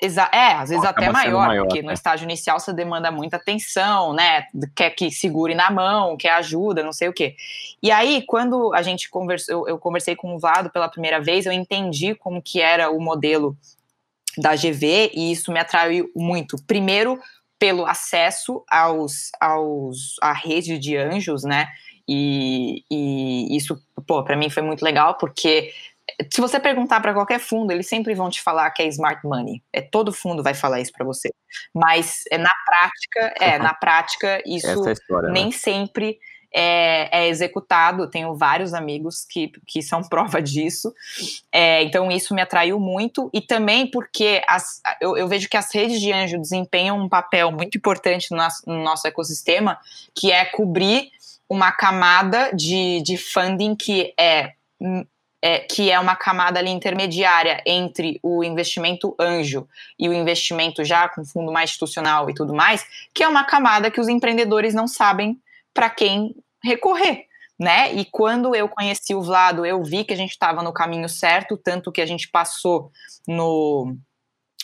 Exa 0.00 0.30
é, 0.32 0.52
às 0.52 0.70
vezes 0.70 0.84
até 0.84 1.10
maior, 1.10 1.46
maior, 1.46 1.66
porque 1.66 1.82
no 1.82 1.90
é. 1.90 1.94
estágio 1.94 2.24
inicial 2.24 2.58
você 2.58 2.72
demanda 2.72 3.10
muita 3.10 3.36
atenção, 3.36 4.12
né? 4.12 4.44
Quer 4.74 4.90
que 4.90 5.10
segure 5.10 5.54
na 5.54 5.70
mão, 5.70 6.16
quer 6.16 6.30
ajuda, 6.32 6.82
não 6.82 6.92
sei 6.92 7.08
o 7.08 7.12
quê. 7.12 7.36
E 7.82 7.90
aí, 7.90 8.22
quando 8.26 8.72
a 8.74 8.82
gente 8.82 9.10
conversou, 9.10 9.68
eu 9.68 9.78
conversei 9.78 10.16
com 10.16 10.34
o 10.34 10.38
Vlado 10.38 10.70
pela 10.70 10.88
primeira 10.88 11.20
vez, 11.20 11.44
eu 11.44 11.52
entendi 11.52 12.14
como 12.14 12.40
que 12.40 12.60
era 12.60 12.90
o 12.90 13.00
modelo 13.00 13.56
da 14.38 14.54
GV 14.54 15.10
e 15.12 15.32
isso 15.32 15.52
me 15.52 15.58
atraiu 15.58 16.10
muito. 16.16 16.56
Primeiro, 16.66 17.18
pelo 17.58 17.84
acesso 17.84 18.64
aos, 18.70 19.30
aos 19.38 20.16
à 20.22 20.32
rede 20.32 20.78
de 20.78 20.96
anjos, 20.96 21.44
né? 21.44 21.68
E, 22.08 22.82
e 22.90 23.56
isso, 23.56 23.80
pô, 24.06 24.24
para 24.24 24.36
mim 24.36 24.50
foi 24.50 24.62
muito 24.62 24.82
legal, 24.82 25.16
porque 25.18 25.72
se 26.32 26.40
você 26.40 26.58
perguntar 26.58 27.00
para 27.00 27.14
qualquer 27.14 27.38
fundo, 27.38 27.70
eles 27.70 27.88
sempre 27.88 28.14
vão 28.14 28.28
te 28.28 28.42
falar 28.42 28.70
que 28.70 28.82
é 28.82 28.86
smart 28.88 29.24
money. 29.24 29.62
É 29.72 29.80
todo 29.80 30.12
fundo 30.12 30.42
vai 30.42 30.54
falar 30.54 30.80
isso 30.80 30.92
para 30.92 31.04
você. 31.04 31.30
Mas 31.74 32.22
é, 32.30 32.38
na 32.38 32.50
prática, 32.64 33.34
é 33.40 33.58
na 33.58 33.74
prática 33.74 34.42
isso 34.46 34.88
é 34.88 34.92
história, 34.92 35.28
né? 35.28 35.34
nem 35.34 35.46
né? 35.46 35.52
sempre 35.52 36.18
é, 36.52 37.22
é, 37.24 37.28
executado. 37.28 38.10
Tenho 38.10 38.34
vários 38.34 38.74
amigos 38.74 39.24
que, 39.24 39.52
que 39.66 39.82
são 39.82 40.02
prova 40.08 40.42
disso. 40.42 40.92
É, 41.52 41.82
então 41.82 42.10
isso 42.10 42.34
me 42.34 42.42
atraiu 42.42 42.78
muito 42.80 43.30
e 43.32 43.40
também 43.40 43.90
porque 43.90 44.42
as, 44.46 44.80
eu, 45.00 45.16
eu, 45.16 45.28
vejo 45.28 45.48
que 45.48 45.56
as 45.56 45.72
redes 45.74 46.00
de 46.00 46.12
anjo 46.12 46.38
desempenham 46.38 46.98
um 46.98 47.08
papel 47.08 47.50
muito 47.52 47.78
importante 47.78 48.30
no 48.30 48.36
nosso, 48.36 48.62
no 48.66 48.82
nosso 48.82 49.06
ecossistema, 49.06 49.78
que 50.14 50.32
é 50.32 50.44
cobrir 50.44 51.10
uma 51.48 51.72
camada 51.72 52.50
de, 52.54 53.02
de 53.02 53.16
funding 53.16 53.74
que 53.74 54.14
é 54.18 54.52
é, 55.42 55.60
que 55.60 55.90
é 55.90 55.98
uma 55.98 56.14
camada 56.14 56.58
ali 56.58 56.70
intermediária 56.70 57.62
entre 57.64 58.20
o 58.22 58.44
investimento 58.44 59.14
anjo 59.18 59.66
e 59.98 60.08
o 60.08 60.12
investimento 60.12 60.84
já 60.84 61.08
com 61.08 61.24
fundo 61.24 61.50
mais 61.50 61.70
institucional 61.70 62.28
e 62.28 62.34
tudo 62.34 62.54
mais, 62.54 62.86
que 63.14 63.22
é 63.22 63.28
uma 63.28 63.44
camada 63.44 63.90
que 63.90 64.00
os 64.00 64.08
empreendedores 64.08 64.74
não 64.74 64.86
sabem 64.86 65.40
para 65.72 65.88
quem 65.88 66.34
recorrer. 66.62 67.26
Né? 67.58 67.92
E 67.92 68.06
quando 68.06 68.54
eu 68.54 68.68
conheci 68.68 69.14
o 69.14 69.20
Vlado, 69.20 69.66
eu 69.66 69.82
vi 69.82 70.02
que 70.02 70.14
a 70.14 70.16
gente 70.16 70.30
estava 70.30 70.62
no 70.62 70.72
caminho 70.72 71.08
certo, 71.10 71.58
tanto 71.58 71.92
que 71.92 72.00
a 72.00 72.06
gente 72.06 72.26
passou 72.26 72.90
no, 73.28 73.94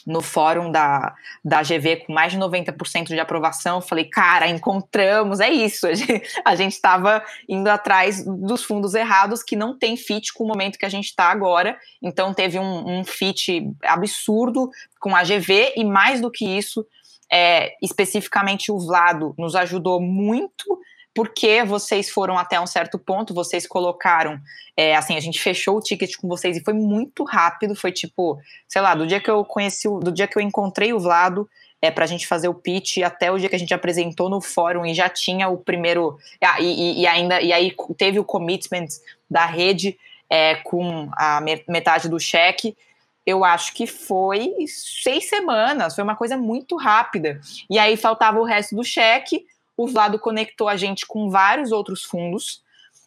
no 0.07 0.23
fórum 0.23 0.71
da, 0.71 1.15
da 1.45 1.63
GV 1.63 2.05
com 2.07 2.13
mais 2.13 2.33
de 2.33 2.39
90% 2.39 3.09
de 3.09 3.19
aprovação. 3.19 3.81
Falei, 3.81 4.05
cara, 4.05 4.49
encontramos, 4.49 5.41
é 5.41 5.51
isso. 5.51 5.87
A 6.45 6.55
gente 6.55 6.73
estava 6.73 7.25
indo 7.49 7.69
atrás 7.69 8.25
dos 8.25 8.63
fundos 8.63 8.95
errados 8.95 9.43
que 9.43 9.57
não 9.57 9.77
tem 9.77 9.97
fit 9.97 10.33
com 10.33 10.45
o 10.45 10.47
momento 10.47 10.79
que 10.79 10.87
a 10.87 10.91
gente 10.91 11.07
está 11.07 11.25
agora. 11.25 11.77
Então 12.01 12.33
teve 12.33 12.59
um, 12.59 13.01
um 13.01 13.05
fit 13.05 13.69
absurdo 13.83 14.71
com 15.01 15.17
a 15.17 15.25
GV 15.25 15.73
e 15.77 15.85
mais 15.85 16.21
do 16.21 16.31
que 16.31 16.47
isso, 16.47 16.87
é, 17.33 17.75
especificamente 17.83 18.71
o 18.71 18.79
Vlado 18.79 19.35
nos 19.37 19.57
ajudou 19.57 20.01
muito 20.01 20.79
porque 21.17 21.65
vocês 21.65 22.11
foram 22.11 22.37
até 22.37 22.61
um 22.61 22.67
certo 22.67 22.99
ponto, 22.99 23.33
vocês 23.33 23.67
colocaram, 23.67 24.39
é, 24.77 24.95
assim, 24.95 25.17
a 25.17 25.21
gente 25.21 25.41
fechou 25.41 25.79
o 25.79 25.81
ticket 25.81 26.15
com 26.17 26.29
vocês 26.29 26.59
e 26.59 26.63
foi 26.63 26.75
muito 26.75 27.25
rápido, 27.25 27.75
foi 27.75 27.91
tipo, 27.91 28.39
sei 28.69 28.83
lá, 28.83 28.95
do 28.95 29.07
dia 29.07 29.19
que 29.19 29.31
eu 29.31 29.43
conheci, 29.43 29.89
do 29.89 30.13
dia 30.13 30.29
que 30.29 30.37
eu 30.37 30.43
encontrei 30.43 30.93
o 30.93 31.01
Vlado, 31.01 31.49
é, 31.81 31.91
para 31.91 32.05
a 32.05 32.07
gente 32.07 32.27
fazer 32.27 32.49
o 32.49 32.55
pitch 32.55 32.99
até 32.99 33.33
o 33.33 33.39
dia 33.39 33.49
que 33.49 33.57
a 33.57 33.59
gente 33.59 33.73
apresentou 33.73 34.29
no 34.29 34.43
fórum 34.43 34.85
e 34.85 34.93
já 34.93 35.09
tinha 35.09 35.49
o 35.49 35.57
primeiro, 35.57 36.19
ah, 36.45 36.61
e, 36.61 37.01
e, 37.01 37.07
ainda, 37.07 37.41
e 37.41 37.51
aí 37.51 37.75
teve 37.97 38.19
o 38.19 38.25
commitment 38.25 38.89
da 39.31 39.47
rede 39.47 39.99
é, 40.29 40.57
com 40.57 41.09
a 41.17 41.41
metade 41.67 42.11
do 42.11 42.21
cheque, 42.21 42.77
eu 43.25 43.43
acho 43.43 43.73
que 43.73 43.87
foi 43.87 44.55
seis 44.69 45.31
semanas, 45.31 45.95
foi 45.95 46.05
uma 46.05 46.15
coisa 46.15 46.37
muito 46.37 46.77
rápida. 46.77 47.41
E 47.71 47.79
aí 47.79 47.97
faltava 47.97 48.39
o 48.39 48.45
resto 48.45 48.77
do 48.77 48.85
cheque, 48.85 49.47
o 49.77 49.87
Vlado 49.87 50.19
conectou 50.19 50.69
a 50.69 50.77
gente 50.77 51.07
com 51.07 51.29
vários 51.29 51.73
outros 51.73 52.03
fundos, 52.03 52.63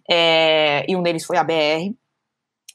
é, 0.09 0.85
e 0.87 0.95
um 0.95 1.03
deles 1.03 1.25
foi 1.25 1.37
a 1.37 1.43
BR. 1.43 1.93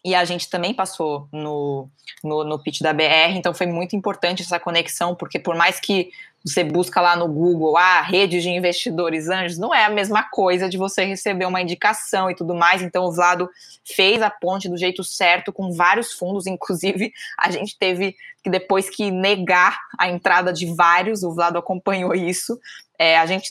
e 0.05 0.15
a 0.15 0.25
gente 0.25 0.51
também 0.51 0.75
passou 0.75 1.29
no, 1.33 1.89
no, 2.23 2.45
no 2.45 2.63
pitch 2.63 2.81
da 2.83 2.93
BR, 2.93 3.37
então 3.37 3.55
foi 3.55 3.67
muito 3.67 3.97
importante 3.97 4.43
essa 4.43 4.61
conexão, 4.61 5.15
porque 5.15 5.39
por 5.39 5.57
mais 5.57 5.81
que 5.81 6.11
você 6.45 6.63
busca 6.63 7.01
lá 7.01 7.17
no 7.17 7.27
Google, 7.27 7.77
ah, 7.77 8.03
rede 8.03 8.41
de 8.43 8.51
investidores 8.51 9.31
anjos, 9.31 9.57
não 9.57 9.75
é 9.75 9.85
a 9.85 9.89
mesma 9.89 10.23
coisa 10.23 10.69
de 10.69 10.77
você 10.77 11.03
receber 11.05 11.47
uma 11.47 11.63
indicação 11.63 12.31
e 12.31 12.35
tudo 12.35 12.55
mais. 12.55 12.83
Então, 12.83 13.05
o 13.05 13.13
Vlado 13.13 13.49
fez 13.83 14.21
a 14.21 14.29
ponte 14.29 14.69
do 14.69 14.77
jeito 14.77 15.03
certo 15.03 15.53
com 15.53 15.73
vários 15.73 16.13
fundos, 16.13 16.47
inclusive 16.47 17.13
a 17.39 17.51
gente 17.51 17.79
teve 17.79 18.15
que 18.43 18.51
depois 18.51 18.91
que 18.91 19.11
negar 19.11 19.79
a 19.99 20.07
entrada 20.07 20.53
de 20.53 20.67
vários, 20.75 21.23
o 21.23 21.33
Vlado 21.33 21.59
acompanhou 21.59 22.15
isso. 22.15 22.61
É, 22.99 23.19
a 23.19 23.25
gente 23.25 23.49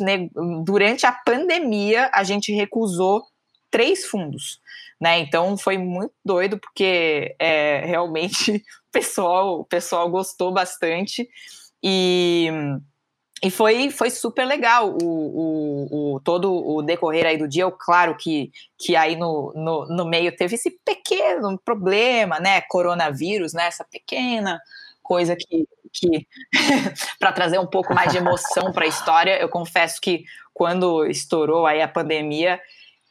durante 0.63 1.05
a 1.07 1.11
pandemia 1.11 2.11
a 2.13 2.23
gente 2.23 2.53
recusou 2.53 3.25
três 3.71 4.05
fundos, 4.05 4.61
né? 5.01 5.17
Então 5.17 5.57
foi 5.57 5.79
muito 5.79 6.13
doido 6.23 6.59
porque 6.59 7.35
é, 7.39 7.83
realmente 7.87 8.51
o 8.87 8.91
pessoal, 8.91 9.59
o 9.61 9.65
pessoal 9.65 10.07
gostou 10.11 10.53
bastante. 10.53 11.27
E, 11.83 12.47
e 13.43 13.51
foi, 13.51 13.89
foi 13.89 14.09
super 14.09 14.45
legal 14.45 14.95
o, 15.01 15.05
o, 15.05 16.15
o, 16.15 16.19
todo 16.21 16.53
o 16.53 16.81
decorrer 16.81 17.25
aí 17.25 17.37
do 17.37 17.47
dia. 17.47 17.69
Claro 17.71 18.15
que, 18.15 18.51
que 18.77 18.95
aí 18.95 19.17
no, 19.17 19.51
no, 19.53 19.85
no 19.87 20.05
meio 20.05 20.33
teve 20.35 20.55
esse 20.55 20.71
pequeno 20.85 21.59
problema, 21.63 22.39
né? 22.39 22.61
Coronavírus, 22.61 23.53
né? 23.53 23.67
Essa 23.67 23.83
pequena 23.83 24.61
coisa 25.01 25.35
que, 25.35 25.67
que 25.91 26.25
para 27.19 27.33
trazer 27.33 27.59
um 27.59 27.67
pouco 27.67 27.93
mais 27.93 28.11
de 28.11 28.17
emoção 28.17 28.71
para 28.71 28.85
a 28.85 28.87
história, 28.87 29.37
eu 29.41 29.49
confesso 29.49 29.99
que 29.99 30.23
quando 30.53 31.05
estourou 31.05 31.65
aí 31.65 31.81
a 31.81 31.87
pandemia, 31.87 32.61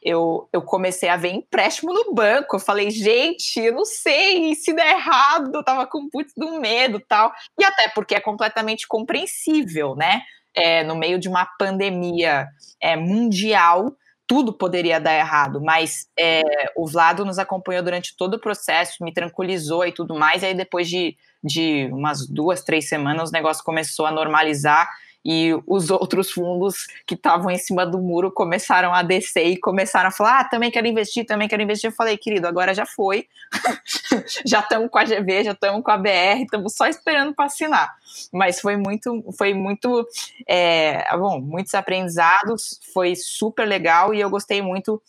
eu, 0.03 0.49
eu 0.51 0.61
comecei 0.61 1.09
a 1.09 1.15
ver 1.15 1.29
empréstimo 1.29 1.93
no 1.93 2.13
banco. 2.13 2.55
Eu 2.55 2.59
falei, 2.59 2.91
gente, 2.91 3.59
eu 3.59 3.73
não 3.73 3.85
sei 3.85 4.53
se 4.55 4.73
der 4.73 4.95
errado, 4.95 5.51
eu 5.53 5.63
tava 5.63 5.87
com 5.87 6.09
putz 6.09 6.33
do 6.35 6.59
medo 6.59 6.99
tal. 7.07 7.31
E 7.59 7.63
até 7.63 7.89
porque 7.89 8.15
é 8.15 8.19
completamente 8.19 8.87
compreensível, 8.87 9.95
né? 9.95 10.21
É, 10.55 10.83
no 10.83 10.95
meio 10.95 11.17
de 11.17 11.27
uma 11.27 11.45
pandemia 11.57 12.47
é, 12.81 12.95
mundial, 12.95 13.95
tudo 14.27 14.53
poderia 14.53 14.99
dar 14.99 15.15
errado, 15.15 15.59
mas 15.61 16.07
é, 16.17 16.41
o 16.75 16.87
Vlado 16.87 17.25
nos 17.25 17.39
acompanhou 17.39 17.83
durante 17.83 18.15
todo 18.15 18.35
o 18.35 18.39
processo, 18.39 19.03
me 19.03 19.13
tranquilizou 19.13 19.85
e 19.85 19.91
tudo 19.91 20.15
mais. 20.15 20.43
E 20.43 20.47
aí, 20.47 20.53
depois 20.53 20.87
de, 20.87 21.17
de 21.43 21.89
umas 21.91 22.27
duas, 22.27 22.63
três 22.63 22.87
semanas, 22.87 23.29
o 23.29 23.33
negócio 23.33 23.63
começou 23.63 24.05
a 24.05 24.11
normalizar 24.11 24.87
e 25.25 25.51
os 25.65 25.89
outros 25.89 26.31
fundos 26.31 26.87
que 27.05 27.15
estavam 27.15 27.49
em 27.49 27.57
cima 27.57 27.85
do 27.85 27.99
muro 27.99 28.31
começaram 28.31 28.93
a 28.93 29.01
descer 29.01 29.45
e 29.47 29.57
começaram 29.57 30.09
a 30.09 30.11
falar: 30.11 30.41
ah, 30.41 30.43
também 30.43 30.69
quero 30.69 30.87
investir, 30.87 31.25
também 31.25 31.47
quero 31.47 31.61
investir. 31.61 31.89
Eu 31.89 31.95
falei, 31.95 32.17
querido, 32.17 32.47
agora 32.47 32.73
já 32.73 32.85
foi, 32.85 33.27
já 34.45 34.59
estamos 34.59 34.89
com 34.89 34.97
a 34.97 35.05
GV, 35.05 35.43
já 35.45 35.51
estamos 35.51 35.83
com 35.83 35.91
a 35.91 35.97
BR, 35.97 36.43
estamos 36.43 36.75
só 36.75 36.87
esperando 36.87 37.33
para 37.33 37.45
assinar. 37.45 37.89
Mas 38.31 38.59
foi 38.59 38.75
muito, 38.75 39.23
foi 39.37 39.53
muito, 39.53 40.05
é, 40.47 41.05
bom, 41.17 41.39
muitos 41.39 41.73
aprendizados, 41.73 42.79
foi 42.93 43.15
super 43.15 43.65
legal 43.65 44.13
e 44.13 44.19
eu 44.19 44.29
gostei 44.29 44.61
muito 44.61 45.01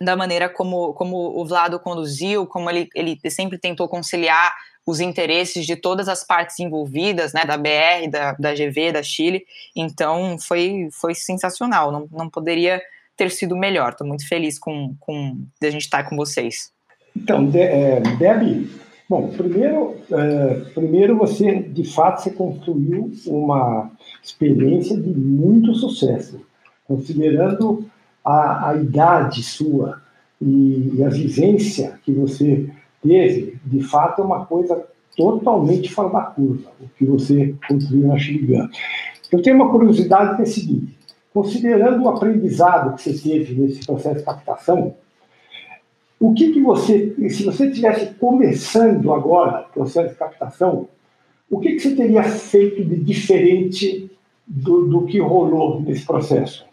da 0.00 0.16
maneira 0.16 0.48
como, 0.48 0.92
como 0.94 1.16
o 1.40 1.46
Vlado 1.46 1.78
conduziu, 1.78 2.46
como 2.46 2.68
ele, 2.68 2.88
ele 2.94 3.18
sempre 3.30 3.56
tentou 3.56 3.88
conciliar 3.88 4.52
os 4.86 5.00
interesses 5.00 5.64
de 5.64 5.76
todas 5.76 6.08
as 6.08 6.24
partes 6.24 6.58
envolvidas, 6.58 7.32
né, 7.32 7.44
da 7.44 7.56
BR, 7.56 8.10
da, 8.10 8.32
da 8.32 8.52
GV, 8.52 8.92
da 8.92 9.02
Chile. 9.02 9.44
Então 9.76 10.36
foi, 10.38 10.88
foi 10.92 11.14
sensacional, 11.14 11.92
não, 11.92 12.08
não 12.10 12.28
poderia 12.28 12.82
ter 13.16 13.30
sido 13.30 13.56
melhor. 13.56 13.92
Estou 13.92 14.06
muito 14.06 14.26
feliz 14.28 14.58
com, 14.58 14.94
com 14.98 15.38
de 15.60 15.66
a 15.66 15.70
gente 15.70 15.82
estar 15.82 16.04
com 16.04 16.16
vocês. 16.16 16.72
Então, 17.16 17.46
de, 17.46 17.60
é, 17.60 18.00
Debbie, 18.00 18.70
bom, 19.08 19.28
primeiro, 19.28 19.96
é, 20.10 20.54
primeiro 20.74 21.16
você, 21.16 21.60
de 21.60 21.84
fato, 21.84 22.22
você 22.22 22.30
construiu 22.30 23.12
uma 23.26 23.90
experiência 24.22 24.96
de 24.96 25.10
muito 25.10 25.74
sucesso, 25.74 26.40
considerando 26.86 27.86
a, 28.24 28.70
a 28.70 28.76
idade 28.76 29.42
sua 29.42 30.02
e, 30.40 30.94
e 30.96 31.04
a 31.04 31.08
vivência 31.08 31.98
que 32.04 32.12
você 32.12 32.68
teve, 33.02 33.58
de 33.64 33.82
fato, 33.82 34.22
é 34.22 34.24
uma 34.24 34.46
coisa 34.46 34.86
totalmente 35.16 35.92
fora 35.92 36.10
da 36.10 36.22
curva, 36.22 36.70
o 36.80 36.88
que 36.96 37.04
você 37.04 37.54
construiu 37.68 38.08
na 38.08 38.18
Xiligan. 38.18 38.68
Eu 39.30 39.42
tenho 39.42 39.56
uma 39.56 39.70
curiosidade 39.70 40.36
que 40.36 40.42
é 40.42 40.44
a 40.44 40.48
seguinte: 40.48 40.98
considerando 41.32 42.02
o 42.02 42.08
aprendizado 42.08 42.96
que 42.96 43.02
você 43.02 43.30
teve 43.30 43.60
nesse 43.60 43.84
processo 43.84 44.18
de 44.18 44.24
captação, 44.24 44.94
o 46.18 46.32
que, 46.34 46.52
que 46.52 46.60
você, 46.60 47.14
se 47.30 47.44
você 47.44 47.66
estivesse 47.66 48.14
começando 48.14 49.12
agora 49.12 49.66
o 49.68 49.72
processo 49.72 50.10
de 50.10 50.18
captação, 50.18 50.88
o 51.50 51.58
que, 51.58 51.72
que 51.72 51.80
você 51.80 51.96
teria 51.96 52.22
feito 52.22 52.84
de 52.84 52.96
diferente 52.96 54.10
do, 54.46 54.86
do 54.86 55.04
que 55.04 55.18
rolou 55.18 55.80
nesse 55.80 56.06
processo? 56.06 56.64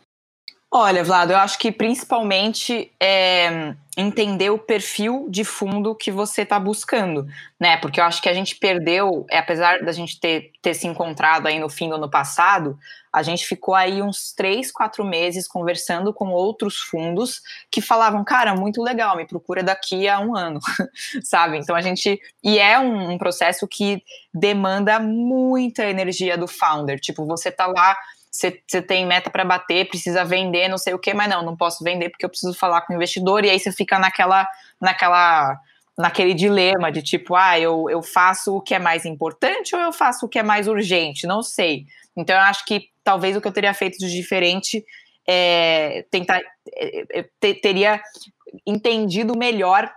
Olha, 0.71 1.03
Vlado, 1.03 1.33
eu 1.33 1.37
acho 1.37 1.57
que 1.57 1.71
principalmente 1.71 2.91
é 2.99 3.73
entender 3.97 4.51
o 4.51 4.59
perfil 4.59 5.25
de 5.27 5.43
fundo 5.43 5.95
que 5.95 6.11
você 6.11 6.43
está 6.43 6.59
buscando, 6.59 7.27
né? 7.59 7.75
Porque 7.77 7.99
eu 7.99 8.03
acho 8.03 8.21
que 8.21 8.29
a 8.29 8.33
gente 8.35 8.55
perdeu, 8.55 9.25
é, 9.31 9.39
apesar 9.39 9.83
da 9.83 9.91
gente 9.91 10.19
ter, 10.19 10.51
ter 10.61 10.75
se 10.75 10.85
encontrado 10.85 11.47
aí 11.47 11.59
no 11.59 11.69
fim 11.69 11.89
do 11.89 11.95
ano 11.95 12.09
passado, 12.09 12.77
a 13.11 13.23
gente 13.23 13.47
ficou 13.47 13.73
aí 13.73 13.99
uns 13.99 14.31
três, 14.31 14.71
quatro 14.71 15.03
meses 15.03 15.47
conversando 15.47 16.13
com 16.13 16.29
outros 16.29 16.77
fundos 16.77 17.41
que 17.71 17.81
falavam, 17.81 18.23
cara, 18.23 18.55
muito 18.55 18.83
legal, 18.83 19.17
me 19.17 19.25
procura 19.25 19.63
daqui 19.63 20.07
a 20.07 20.19
um 20.19 20.37
ano, 20.37 20.59
sabe? 21.23 21.57
Então 21.57 21.75
a 21.75 21.81
gente. 21.81 22.21
E 22.43 22.59
é 22.59 22.79
um, 22.79 23.13
um 23.13 23.17
processo 23.17 23.67
que 23.67 24.03
demanda 24.31 24.99
muita 24.99 25.83
energia 25.83 26.37
do 26.37 26.47
founder. 26.47 26.99
Tipo, 26.99 27.25
você 27.25 27.51
tá 27.51 27.65
lá 27.65 27.97
você 28.39 28.81
tem 28.81 29.05
meta 29.05 29.29
para 29.29 29.43
bater, 29.43 29.89
precisa 29.89 30.23
vender, 30.23 30.69
não 30.69 30.77
sei 30.77 30.93
o 30.93 30.99
que, 30.99 31.13
mas 31.13 31.29
não, 31.29 31.43
não 31.43 31.57
posso 31.57 31.83
vender 31.83 32.09
porque 32.09 32.25
eu 32.25 32.29
preciso 32.29 32.53
falar 32.53 32.81
com 32.81 32.93
o 32.93 32.95
investidor, 32.95 33.43
e 33.43 33.49
aí 33.49 33.59
você 33.59 33.71
fica 33.71 33.99
naquela, 33.99 34.47
naquela, 34.79 35.59
naquele 35.97 36.33
dilema 36.33 36.91
de 36.91 37.01
tipo, 37.01 37.35
ah, 37.35 37.59
eu, 37.59 37.89
eu 37.89 38.01
faço 38.01 38.55
o 38.55 38.61
que 38.61 38.73
é 38.73 38.79
mais 38.79 39.05
importante 39.05 39.75
ou 39.75 39.81
eu 39.81 39.91
faço 39.91 40.25
o 40.25 40.29
que 40.29 40.39
é 40.39 40.43
mais 40.43 40.67
urgente? 40.67 41.27
Não 41.27 41.43
sei. 41.43 41.85
Então 42.15 42.35
eu 42.35 42.41
acho 42.43 42.63
que 42.65 42.89
talvez 43.03 43.35
o 43.35 43.41
que 43.41 43.47
eu 43.47 43.51
teria 43.51 43.73
feito 43.73 43.97
de 43.97 44.09
diferente 44.09 44.85
é 45.27 46.05
tentar 46.09 46.41
é, 46.73 47.19
é, 47.19 47.53
teria 47.53 48.01
entendido 48.65 49.37
melhor 49.37 49.91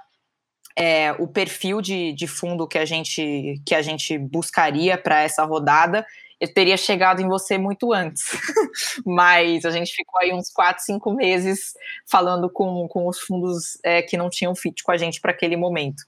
é, 0.76 1.12
o 1.12 1.28
perfil 1.28 1.80
de, 1.80 2.12
de 2.12 2.26
fundo 2.26 2.66
que 2.66 2.78
a 2.78 2.84
gente 2.84 3.60
que 3.64 3.74
a 3.74 3.82
gente 3.82 4.18
buscaria 4.18 4.98
para 4.98 5.22
essa 5.22 5.44
rodada 5.44 6.04
teria 6.48 6.76
chegado 6.76 7.20
em 7.20 7.28
você 7.28 7.56
muito 7.56 7.92
antes. 7.92 8.24
Mas 9.06 9.64
a 9.64 9.70
gente 9.70 9.92
ficou 9.94 10.20
aí 10.20 10.32
uns 10.32 10.50
quatro, 10.50 10.82
cinco 10.82 11.12
meses 11.12 11.72
falando 12.10 12.50
com, 12.50 12.86
com 12.88 13.06
os 13.06 13.20
fundos 13.20 13.78
é, 13.84 14.02
que 14.02 14.16
não 14.16 14.28
tinham 14.28 14.54
fit 14.54 14.82
com 14.82 14.92
a 14.92 14.96
gente 14.96 15.20
para 15.20 15.30
aquele 15.30 15.56
momento. 15.56 16.02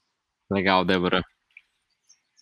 Legal, 0.49 0.83
Débora. 0.85 1.23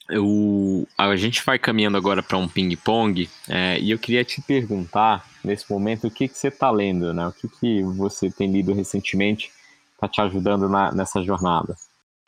Eu, 0.10 0.86
a 0.98 1.16
gente 1.16 1.44
vai 1.46 1.58
caminhando 1.58 1.96
agora 1.96 2.22
para 2.22 2.38
um 2.38 2.48
ping-pong 2.48 3.30
é, 3.48 3.80
e 3.80 3.92
eu 3.92 3.98
queria 3.98 4.26
te 4.26 4.42
perguntar, 4.42 5.26
nesse 5.44 5.72
momento, 5.72 6.08
o 6.08 6.12
que, 6.12 6.28
que 6.28 6.38
você 6.38 6.50
está 6.50 6.70
lendo, 6.70 7.14
né? 7.14 7.28
O 7.28 7.32
que, 7.32 7.48
que 7.48 7.84
você 7.84 8.30
tem 8.30 8.52
lido 8.52 8.74
recentemente 8.74 9.50
está 9.94 10.08
te 10.08 10.20
ajudando 10.20 10.68
na, 10.68 10.92
nessa 10.92 11.24
jornada? 11.24 11.76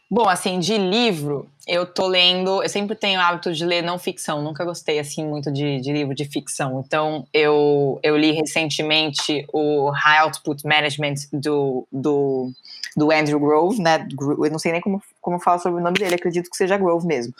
Bom, 0.09 0.29
assim, 0.29 0.59
de 0.59 0.77
livro, 0.77 1.49
eu 1.67 1.83
tô 1.85 2.05
lendo. 2.05 2.61
Eu 2.61 2.69
sempre 2.69 2.95
tenho 2.95 3.19
o 3.19 3.23
hábito 3.23 3.51
de 3.51 3.65
ler 3.65 3.81
não 3.81 3.97
ficção, 3.97 4.41
nunca 4.41 4.63
gostei, 4.63 4.99
assim, 4.99 5.25
muito 5.25 5.51
de, 5.51 5.81
de 5.81 5.91
livro 5.91 6.13
de 6.13 6.25
ficção. 6.25 6.83
Então, 6.85 7.25
eu, 7.33 7.99
eu 8.03 8.15
li 8.15 8.31
recentemente 8.31 9.45
o 9.51 9.89
High 9.89 10.19
Output 10.19 10.63
Management 10.63 11.15
do, 11.33 11.87
do, 11.91 12.51
do 12.95 13.11
Andrew 13.11 13.39
Grove, 13.39 13.81
né? 13.81 14.07
Eu 14.19 14.51
não 14.51 14.59
sei 14.59 14.73
nem 14.73 14.81
como, 14.81 15.01
como 15.19 15.39
fala 15.39 15.57
sobre 15.57 15.81
o 15.81 15.83
nome 15.83 15.97
dele, 15.97 16.15
acredito 16.15 16.51
que 16.51 16.57
seja 16.57 16.77
Grove 16.77 17.07
mesmo. 17.07 17.33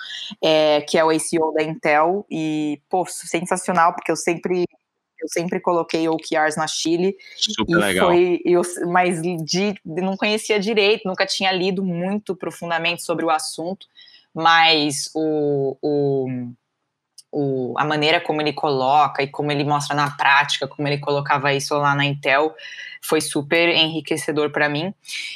É, 0.44 0.82
que 0.82 0.98
é 0.98 1.06
o 1.06 1.12
ACO 1.12 1.54
da 1.54 1.62
Intel. 1.64 2.26
E, 2.32 2.82
pô, 2.90 3.06
sensacional, 3.06 3.94
porque 3.94 4.12
eu 4.12 4.16
sempre 4.16 4.66
eu 5.20 5.28
sempre 5.28 5.60
coloquei 5.60 6.08
OKRs 6.08 6.56
na 6.58 6.68
Chile. 6.68 7.16
Super 7.38 7.78
legal. 7.78 8.08
Foi, 8.08 8.42
eu, 8.44 8.62
mas 8.88 9.22
de, 9.22 9.76
não 9.86 10.16
conhecia 10.18 10.60
direito, 10.60 11.08
nunca 11.08 11.26
tinha 11.26 11.52
lido 11.52 11.84
muito 11.84 12.36
profundamente 12.36 13.04
sobre 13.04 13.26
o 13.26 13.30
assunto, 13.30 13.88
mas 14.34 15.10
o, 15.14 15.78
o, 15.82 16.28
o, 17.32 17.74
a 17.78 17.84
maneira 17.84 18.22
como 18.22 18.42
ele 18.42 18.54
coloca 18.54 19.22
e 19.22 19.28
como 19.28 19.52
ele 19.52 19.64
mostra 19.64 19.96
na 19.96 20.12
prática, 20.12 20.68
como 20.68 20.88
ele 20.88 20.98
colocava 20.98 21.54
isso 21.54 21.76
lá 21.76 21.94
na 21.94 22.06
Intel, 22.06 22.56
foi 23.02 23.22
super 23.22 23.70
enriquecedor 23.70 24.50
para 24.52 24.70
mim. 24.70 24.94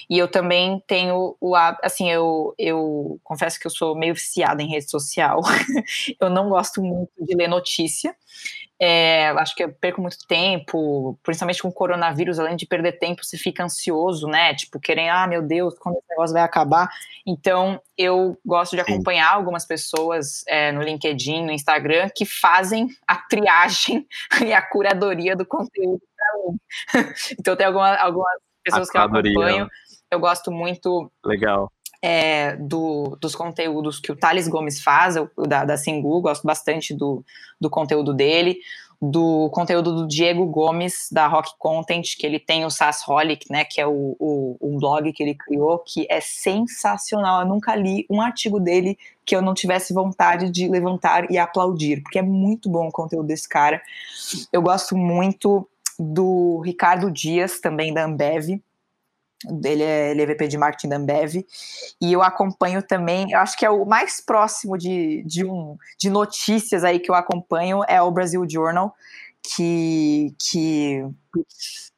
E 0.09 0.17
eu 0.17 0.27
também 0.27 0.81
tenho 0.87 1.35
o 1.39 1.55
assim, 1.55 2.09
eu, 2.09 2.53
eu 2.57 3.19
confesso 3.23 3.59
que 3.59 3.67
eu 3.67 3.71
sou 3.71 3.95
meio 3.95 4.13
viciada 4.13 4.61
em 4.61 4.69
rede 4.69 4.89
social. 4.89 5.41
eu 6.19 6.29
não 6.29 6.49
gosto 6.49 6.81
muito 6.81 7.11
de 7.19 7.35
ler 7.35 7.47
notícia. 7.47 8.15
É, 8.81 9.27
acho 9.31 9.53
que 9.55 9.63
eu 9.63 9.73
perco 9.73 10.01
muito 10.01 10.17
tempo, 10.25 11.19
principalmente 11.21 11.61
com 11.61 11.67
o 11.67 11.73
coronavírus, 11.73 12.39
além 12.39 12.55
de 12.55 12.65
perder 12.65 12.93
tempo, 12.93 13.25
você 13.25 13.37
fica 13.37 13.63
ansioso, 13.63 14.25
né? 14.25 14.55
Tipo, 14.55 14.79
querendo, 14.79 15.11
ah, 15.11 15.27
meu 15.27 15.41
Deus, 15.41 15.77
quando 15.77 15.97
esse 15.97 16.09
negócio 16.09 16.33
vai 16.33 16.43
acabar. 16.43 16.89
Então, 17.27 17.81
eu 17.97 18.37
gosto 18.45 18.75
de 18.75 18.81
acompanhar 18.81 19.31
Sim. 19.31 19.35
algumas 19.35 19.65
pessoas 19.65 20.43
é, 20.47 20.71
no 20.71 20.81
LinkedIn, 20.81 21.45
no 21.45 21.51
Instagram, 21.51 22.09
que 22.15 22.25
fazem 22.25 22.87
a 23.05 23.17
triagem 23.17 24.07
e 24.45 24.53
a 24.53 24.61
curadoria 24.61 25.35
do 25.35 25.45
conteúdo 25.45 26.01
então, 27.39 27.55
tem 27.55 27.65
alguma, 27.65 27.95
algumas 27.95 28.37
pessoas 28.63 28.89
que 28.89 28.97
eu 28.97 29.01
acompanho. 29.01 29.67
Eu 30.11 30.19
gosto 30.19 30.51
muito. 30.51 31.11
Legal 31.23 31.71
é, 32.01 32.55
do, 32.55 33.17
dos 33.19 33.35
conteúdos 33.35 33.99
que 33.99 34.11
o 34.11 34.15
Thales 34.15 34.47
Gomes 34.47 34.81
faz, 34.81 35.15
da, 35.47 35.65
da 35.65 35.77
Singu, 35.77 36.21
gosto 36.21 36.45
bastante 36.45 36.93
do, 36.93 37.23
do 37.59 37.69
conteúdo 37.69 38.13
dele, 38.13 38.57
do 39.01 39.49
conteúdo 39.51 39.95
do 39.95 40.07
Diego 40.07 40.45
Gomes, 40.45 41.07
da 41.09 41.25
Rock 41.27 41.51
Content, 41.57 42.17
que 42.17 42.25
ele 42.25 42.37
tem 42.37 42.65
o 42.65 42.69
Holic, 43.07 43.45
né, 43.49 43.63
que 43.63 43.79
é 43.79 43.87
o, 43.87 44.15
o, 44.19 44.57
um 44.61 44.77
blog 44.77 45.11
que 45.13 45.23
ele 45.23 45.35
criou, 45.35 45.79
que 45.79 46.05
é 46.09 46.19
sensacional, 46.19 47.41
eu 47.41 47.47
nunca 47.47 47.75
li 47.75 48.05
um 48.09 48.21
artigo 48.21 48.59
dele 48.59 48.97
que 49.25 49.35
eu 49.35 49.41
não 49.41 49.53
tivesse 49.53 49.93
vontade 49.93 50.49
de 50.49 50.67
levantar 50.67 51.31
e 51.31 51.37
aplaudir, 51.37 52.01
porque 52.01 52.19
é 52.19 52.23
muito 52.23 52.69
bom 52.69 52.87
o 52.87 52.91
conteúdo 52.91 53.27
desse 53.27 53.47
cara. 53.47 53.81
Eu 54.51 54.61
gosto 54.61 54.97
muito 54.97 55.67
do 55.97 56.61
Ricardo 56.65 57.11
Dias, 57.11 57.59
também 57.59 57.93
da 57.93 58.05
Ambev, 58.05 58.59
ele 59.63 59.83
é, 59.83 60.11
ele 60.11 60.21
é 60.21 60.25
VP 60.25 60.47
de 60.47 60.57
marketing 60.57 60.89
da 60.89 60.97
Ambev, 60.97 61.45
e 62.01 62.13
eu 62.13 62.21
acompanho 62.21 62.83
também, 62.83 63.31
eu 63.31 63.39
acho 63.39 63.57
que 63.57 63.65
é 63.65 63.69
o 63.69 63.85
mais 63.85 64.19
próximo 64.19 64.77
de, 64.77 65.23
de, 65.23 65.45
um, 65.45 65.77
de 65.97 66.09
notícias 66.09 66.83
aí 66.83 66.99
que 66.99 67.09
eu 67.09 67.15
acompanho 67.15 67.81
é 67.87 68.01
o 68.01 68.11
Brasil 68.11 68.45
Journal, 68.49 68.93
que, 69.41 70.33
que 70.37 71.05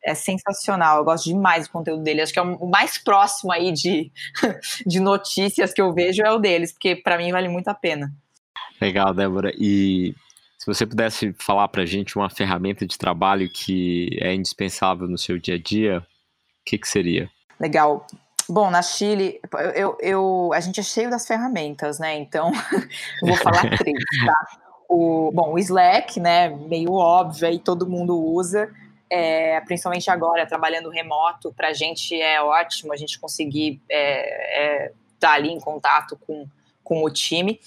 é 0.04 0.14
sensacional, 0.14 1.00
eu 1.00 1.04
gosto 1.04 1.26
demais 1.26 1.68
do 1.68 1.72
conteúdo 1.72 2.04
dele, 2.04 2.22
acho 2.22 2.34
que 2.34 2.40
é 2.40 2.44
o 2.44 2.68
mais 2.68 2.98
próximo 2.98 3.52
aí 3.52 3.72
de, 3.72 4.12
de 4.86 5.00
notícias 5.00 5.74
que 5.74 5.82
eu 5.82 5.94
vejo 5.94 6.22
é 6.22 6.32
o 6.32 6.40
deles, 6.40 6.72
porque 6.72 6.96
para 6.96 7.18
mim 7.18 7.32
vale 7.32 7.48
muito 7.48 7.68
a 7.68 7.74
pena. 7.74 8.14
Legal, 8.80 9.14
Débora, 9.14 9.52
e 9.58 10.16
se 10.58 10.66
você 10.66 10.86
pudesse 10.86 11.34
falar 11.40 11.68
para 11.68 11.86
gente 11.86 12.16
uma 12.16 12.30
ferramenta 12.30 12.86
de 12.86 12.98
trabalho 12.98 13.50
que 13.52 14.10
é 14.20 14.34
indispensável 14.34 15.08
no 15.08 15.18
seu 15.18 15.40
dia 15.40 15.56
a 15.56 15.60
dia, 15.60 16.06
que, 16.66 16.78
que 16.78 16.88
seria? 16.88 17.30
Legal. 17.60 18.06
Bom, 18.50 18.70
na 18.70 18.82
Chile, 18.82 19.40
eu, 19.76 19.98
eu, 20.02 20.52
a 20.54 20.60
gente 20.60 20.80
é 20.80 20.84
cheio 20.84 21.10
das 21.10 21.26
ferramentas, 21.26 22.00
né? 22.00 22.18
Então, 22.18 22.52
vou 23.22 23.36
falar 23.38 23.70
três, 23.78 23.98
tá? 24.26 24.60
O, 24.90 25.32
bom, 25.34 25.54
o 25.54 25.60
Slack, 25.60 26.20
né? 26.20 26.50
Meio 26.50 26.94
óbvio, 26.94 27.48
aí 27.48 27.60
todo 27.60 27.90
mundo 27.90 28.20
usa. 28.20 28.70
É, 29.10 29.60
principalmente 29.62 30.10
agora, 30.10 30.46
trabalhando 30.46 30.90
remoto, 30.90 31.54
para 31.54 31.70
a 31.70 31.74
gente 31.74 32.20
é 32.20 32.42
ótimo 32.42 32.94
a 32.94 32.98
gente 32.98 33.20
conseguir 33.20 33.82
estar 33.84 33.94
é, 33.94 34.86
é, 34.86 34.92
tá 35.20 35.34
ali 35.34 35.50
em 35.50 35.60
contato 35.60 36.18
com, 36.26 36.46
com 36.84 37.04
o 37.04 37.10
time. 37.10 37.60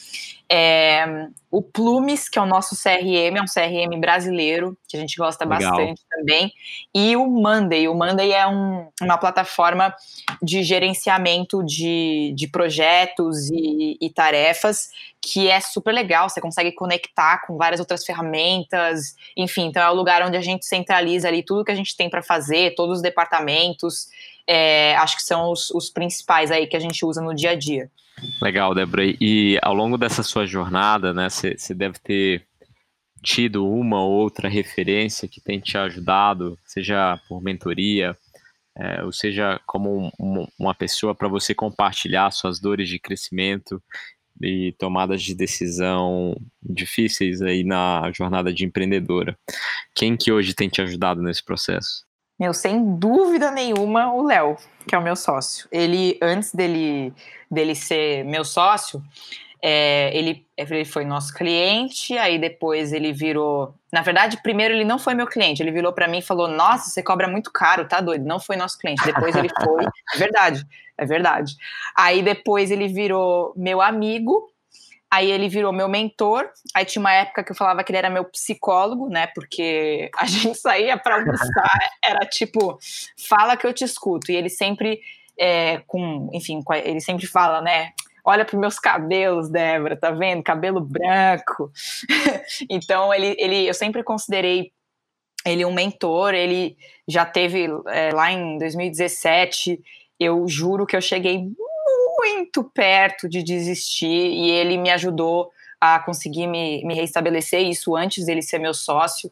É, 0.51 1.29
o 1.51 1.63
Plumes, 1.63 2.29
que 2.29 2.39
é 2.39 2.43
o 2.43 2.47
nosso 2.47 2.77
CRM, 2.77 3.39
é 3.39 3.43
um 3.43 3.47
CRM 3.47 3.99
brasileiro, 3.99 4.77
que 4.89 4.97
a 4.97 5.01
gente 5.01 5.17
gosta 5.17 5.45
Legal. 5.45 5.71
bastante 5.71 6.03
também. 6.11 6.53
E 6.95 7.17
o 7.17 7.27
Monday. 7.27 7.89
O 7.89 7.95
Monday 7.95 8.33
é 8.33 8.47
um, 8.47 8.89
uma 9.01 9.17
plataforma 9.17 9.95
de 10.43 10.63
gerenciamento 10.63 11.65
de, 11.65 12.33
de 12.37 12.47
projetos 12.49 13.49
e, 13.51 13.97
e, 14.01 14.11
tarefas 14.11 14.91
que 15.21 15.49
é 15.49 15.61
super 15.61 15.93
legal. 15.93 16.29
Você 16.29 16.41
consegue 16.41 16.73
conectar 16.73 17.47
com 17.47 17.57
várias 17.57 17.81
outras 17.81 18.05
ferramentas. 18.05 19.15
Enfim, 19.37 19.67
então 19.67 19.83
é 19.83 19.91
o 19.91 19.95
lugar 19.95 20.23
onde 20.23 20.37
a 20.37 20.43
gente 20.43 20.67
centraliza 20.67 21.29
ali 21.29 21.43
tudo 21.43 21.65
que 21.65 21.73
a 21.73 21.77
gente 21.77 21.97
tem 21.97 22.11
para 22.11 22.23
fazer, 22.23 22.75
todos 22.75 22.99
os 22.99 23.03
departamentos. 23.03 24.09
É, 24.47 24.95
acho 24.97 25.17
que 25.17 25.23
são 25.23 25.51
os, 25.51 25.71
os 25.71 25.89
principais 25.89 26.51
aí 26.51 26.67
que 26.67 26.77
a 26.77 26.81
gente 26.81 27.05
usa 27.07 27.23
no 27.23 27.35
dia 27.35 27.51
a 27.51 27.55
dia. 27.55 27.91
Legal, 28.41 28.75
Débora. 28.75 29.05
E 29.21 29.59
ao 29.63 29.75
longo 29.75 29.99
dessa 29.99 30.23
sua 30.23 30.47
jornada, 30.47 31.13
né, 31.13 31.29
você 31.29 31.75
deve 31.75 31.99
ter 31.99 32.47
tido 33.23 33.67
uma 33.67 34.03
ou 34.03 34.13
outra 34.13 34.49
referência 34.49 35.27
que 35.27 35.41
tem 35.41 35.59
te 35.59 35.79
ajudado, 35.79 36.59
seja 36.65 37.19
por 37.27 37.43
mentoria, 37.43 38.17
é, 38.77 39.03
ou 39.03 39.13
seja 39.13 39.61
como 39.67 40.13
um, 40.21 40.47
uma 40.59 40.75
pessoa 40.75 41.15
para 41.15 41.29
você 41.29 41.55
compartilhar 41.55 42.31
suas 42.31 42.61
dores 42.61 42.89
de 42.89 42.99
crescimento 42.99 43.83
e 44.43 44.73
tomadas 44.79 45.23
de 45.23 45.35
decisão 45.35 46.37
difíceis 46.63 47.41
aí 47.41 47.65
na 47.65 48.11
jornada 48.13 48.53
de 48.53 48.65
empreendedora. 48.65 49.39
Quem 49.95 50.17
que 50.17 50.33
hoje 50.33 50.55
tem 50.55 50.69
te 50.69 50.83
ajudado 50.83 51.23
nesse 51.23 51.43
processo? 51.43 52.05
Meu, 52.39 52.53
sem 52.53 52.97
dúvida 52.97 53.51
nenhuma, 53.51 54.13
o 54.13 54.23
Léo, 54.25 54.57
que 54.89 54.95
é 54.95 54.99
o 54.99 55.03
meu 55.03 55.15
sócio. 55.15 55.69
Ele, 55.71 56.19
antes 56.21 56.53
dele, 56.53 57.13
dele 57.49 57.75
ser 57.75 58.25
meu 58.25 58.45
sócio, 58.45 59.03
é, 59.67 60.15
ele, 60.15 60.47
ele 60.59 60.85
foi 60.85 61.07
nosso 61.07 61.33
cliente, 61.33 62.19
aí 62.19 62.39
depois 62.39 62.93
ele 62.93 63.15
virou. 63.15 63.75
Na 63.91 64.03
verdade, 64.03 64.43
primeiro 64.43 64.75
ele 64.75 64.85
não 64.85 64.99
foi 64.99 65.15
meu 65.15 65.27
cliente, 65.27 65.63
ele 65.63 65.71
virou 65.71 65.91
para 65.91 66.07
mim 66.07 66.19
e 66.19 66.23
falou: 66.23 66.49
Nossa, 66.49 66.91
você 66.91 67.03
cobra 67.03 67.27
muito 67.27 67.51
caro, 67.51 67.89
tá 67.89 67.99
doido? 68.01 68.27
Não 68.27 68.39
foi 68.39 68.57
nosso 68.57 68.79
cliente. 68.79 69.03
Depois 69.07 69.35
ele 69.35 69.49
foi. 69.65 69.85
É 70.15 70.19
verdade, 70.19 70.67
é 70.99 71.07
verdade. 71.07 71.55
Aí 71.97 72.23
depois 72.23 72.71
ele 72.71 72.89
virou 72.89 73.55
meu 73.57 73.81
amigo, 73.81 74.51
Aí 75.15 75.31
ele 75.31 75.49
virou 75.49 75.73
meu 75.73 75.89
mentor. 75.89 76.51
Aí 76.75 76.85
tinha 76.85 76.99
uma 76.99 77.13
época 77.13 77.45
que 77.45 77.53
eu 77.53 77.57
falava 77.57 77.85
que 77.85 77.93
ele 77.93 77.99
era 77.99 78.11
meu 78.11 78.25
psicólogo, 78.25 79.09
né? 79.09 79.29
Porque 79.29 80.11
a 80.19 80.27
gente 80.27 80.59
saía 80.59 80.99
para 80.99 81.15
almoçar, 81.15 81.79
era 82.05 82.27
tipo, 82.27 82.77
fala 83.29 83.57
que 83.57 83.65
eu 83.65 83.73
te 83.73 83.85
escuto. 83.85 84.33
E 84.33 84.35
ele 84.35 84.49
sempre, 84.49 85.01
é, 85.39 85.79
com, 85.87 86.29
enfim, 86.33 86.61
ele 86.85 87.01
sempre 87.01 87.29
fala, 87.29 87.63
né? 87.63 87.93
Olha 88.25 88.45
para 88.45 88.59
meus 88.59 88.81
cabelos, 88.81 89.49
Débora, 89.49 89.97
tá 89.97 90.11
vendo? 90.11 90.43
Cabelo 90.43 90.81
branco. 90.81 91.71
então 92.69 93.15
ele, 93.15 93.37
ele, 93.39 93.69
eu 93.69 93.75
sempre 93.75 94.03
considerei 94.03 94.73
ele 95.47 95.65
um 95.65 95.73
mentor. 95.73 96.35
Ele 96.35 96.77
já 97.07 97.25
teve 97.25 97.69
é, 97.87 98.11
lá 98.13 98.33
em 98.33 98.59
2017. 98.59 99.81
Eu 100.19 100.49
juro 100.49 100.87
que 100.87 100.97
eu 100.97 101.01
cheguei 101.01 101.53
muito 102.25 102.65
perto 102.65 103.29
de 103.29 103.43
desistir 103.43 104.07
e 104.07 104.51
ele 104.51 104.79
me 104.79 104.91
ajudou 104.91 105.51
a 105.81 105.99
conseguir 105.99 106.47
me, 106.47 106.83
me 106.85 106.95
restabelecer, 106.95 107.61
isso 107.61 107.95
antes 107.95 108.25
dele 108.25 108.41
ser 108.41 108.59
meu 108.59 108.73
sócio. 108.73 109.31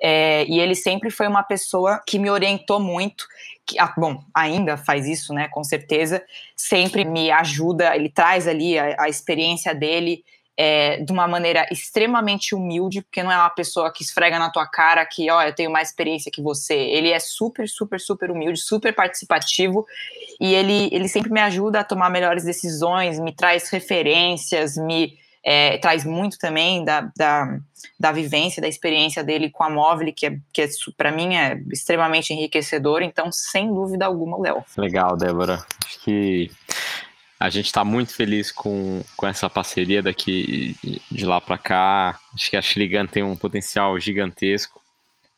É, 0.00 0.44
e 0.48 0.58
ele 0.58 0.74
sempre 0.74 1.10
foi 1.10 1.28
uma 1.28 1.44
pessoa 1.44 2.02
que 2.04 2.18
me 2.18 2.28
orientou 2.28 2.80
muito, 2.80 3.24
que, 3.64 3.78
ah, 3.78 3.94
bom, 3.96 4.20
ainda 4.34 4.76
faz 4.76 5.06
isso, 5.06 5.32
né, 5.32 5.46
com 5.46 5.62
certeza, 5.62 6.20
sempre 6.56 7.04
me 7.04 7.30
ajuda, 7.30 7.94
ele 7.94 8.08
traz 8.08 8.48
ali 8.48 8.76
a, 8.76 8.96
a 8.98 9.08
experiência 9.08 9.72
dele, 9.72 10.24
é, 10.56 10.98
de 10.98 11.12
uma 11.12 11.26
maneira 11.28 11.66
extremamente 11.70 12.54
humilde, 12.54 13.02
porque 13.02 13.22
não 13.22 13.32
é 13.32 13.36
uma 13.36 13.50
pessoa 13.50 13.92
que 13.92 14.02
esfrega 14.02 14.38
na 14.38 14.50
tua 14.50 14.66
cara 14.66 15.06
que, 15.06 15.30
ó, 15.30 15.40
eu 15.42 15.54
tenho 15.54 15.70
mais 15.70 15.88
experiência 15.88 16.32
que 16.32 16.42
você. 16.42 16.74
Ele 16.74 17.10
é 17.10 17.18
super, 17.18 17.68
super, 17.68 17.98
super 18.00 18.30
humilde, 18.30 18.60
super 18.60 18.94
participativo 18.94 19.86
e 20.40 20.54
ele, 20.54 20.88
ele 20.92 21.08
sempre 21.08 21.30
me 21.30 21.40
ajuda 21.40 21.80
a 21.80 21.84
tomar 21.84 22.10
melhores 22.10 22.44
decisões, 22.44 23.18
me 23.18 23.32
traz 23.32 23.68
referências, 23.68 24.76
me 24.76 25.14
é, 25.44 25.76
traz 25.78 26.04
muito 26.04 26.38
também 26.38 26.84
da, 26.84 27.10
da, 27.16 27.58
da, 27.98 28.12
vivência, 28.12 28.62
da 28.62 28.68
experiência 28.68 29.24
dele 29.24 29.50
com 29.50 29.64
a 29.64 29.70
móvel, 29.70 30.12
que, 30.14 30.26
é, 30.26 30.38
que 30.52 30.62
é, 30.62 30.68
para 30.96 31.10
mim 31.10 31.34
é 31.34 31.60
extremamente 31.72 32.32
enriquecedor. 32.32 33.02
Então, 33.02 33.30
sem 33.32 33.68
dúvida 33.68 34.06
alguma, 34.06 34.38
Léo. 34.38 34.64
Legal, 34.76 35.16
Débora. 35.16 35.64
Acho 35.84 36.00
que 36.00 36.50
a 37.40 37.50
gente 37.50 37.66
está 37.66 37.84
muito 37.84 38.14
feliz 38.14 38.52
com, 38.52 39.02
com 39.16 39.26
essa 39.26 39.50
parceria 39.50 40.02
daqui 40.02 40.76
de 41.10 41.26
lá 41.26 41.40
para 41.40 41.58
cá. 41.58 42.18
Acho 42.34 42.50
que 42.50 42.56
a 42.56 42.62
Chiligan 42.62 43.06
tem 43.06 43.22
um 43.22 43.36
potencial 43.36 43.98
gigantesco. 43.98 44.81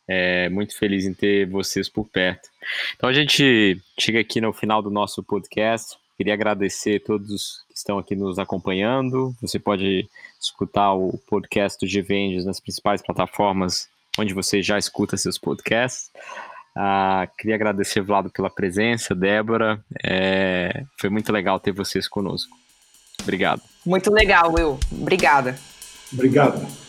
É, 0.07 0.49
muito 0.51 0.77
feliz 0.77 1.05
em 1.05 1.15
ter 1.15 1.47
vocês 1.47 1.89
por 1.89 2.07
perto. 2.07 2.49
Então 2.97 3.09
a 3.09 3.13
gente 3.13 3.81
chega 3.99 4.21
aqui 4.21 4.41
no 4.41 4.53
final 4.53 4.83
do 4.83 4.91
nosso 4.91 5.23
podcast. 5.23 5.97
Queria 6.17 6.35
agradecer 6.35 7.01
a 7.03 7.07
todos 7.07 7.65
que 7.69 7.77
estão 7.77 7.99
aqui 7.99 8.15
nos 8.15 8.39
acompanhando. 8.39 9.35
Você 9.41 9.59
pode 9.59 10.09
escutar 10.41 10.93
o 10.95 11.19
podcast 11.29 11.79
do 11.79 11.91
GVendes 11.91 12.45
nas 12.45 12.61
principais 12.61 13.03
plataformas 13.03 13.89
onde 14.19 14.33
você 14.33 14.63
já 14.63 14.79
escuta 14.79 15.17
seus 15.17 15.39
podcasts. 15.39 16.11
Ah, 16.77 17.29
queria 17.39 17.55
agradecer, 17.55 18.01
Vlado, 18.01 18.31
pela 18.31 18.51
presença, 18.51 19.15
Débora. 19.15 19.83
É, 20.03 20.85
foi 20.99 21.09
muito 21.09 21.33
legal 21.33 21.61
ter 21.61 21.73
vocês 21.73 22.09
conosco. 22.09 22.57
Obrigado. 23.23 23.63
Muito 23.87 24.13
legal, 24.13 24.53
Will. 24.53 24.79
Obrigada. 24.93 25.57
Obrigado. 26.13 26.84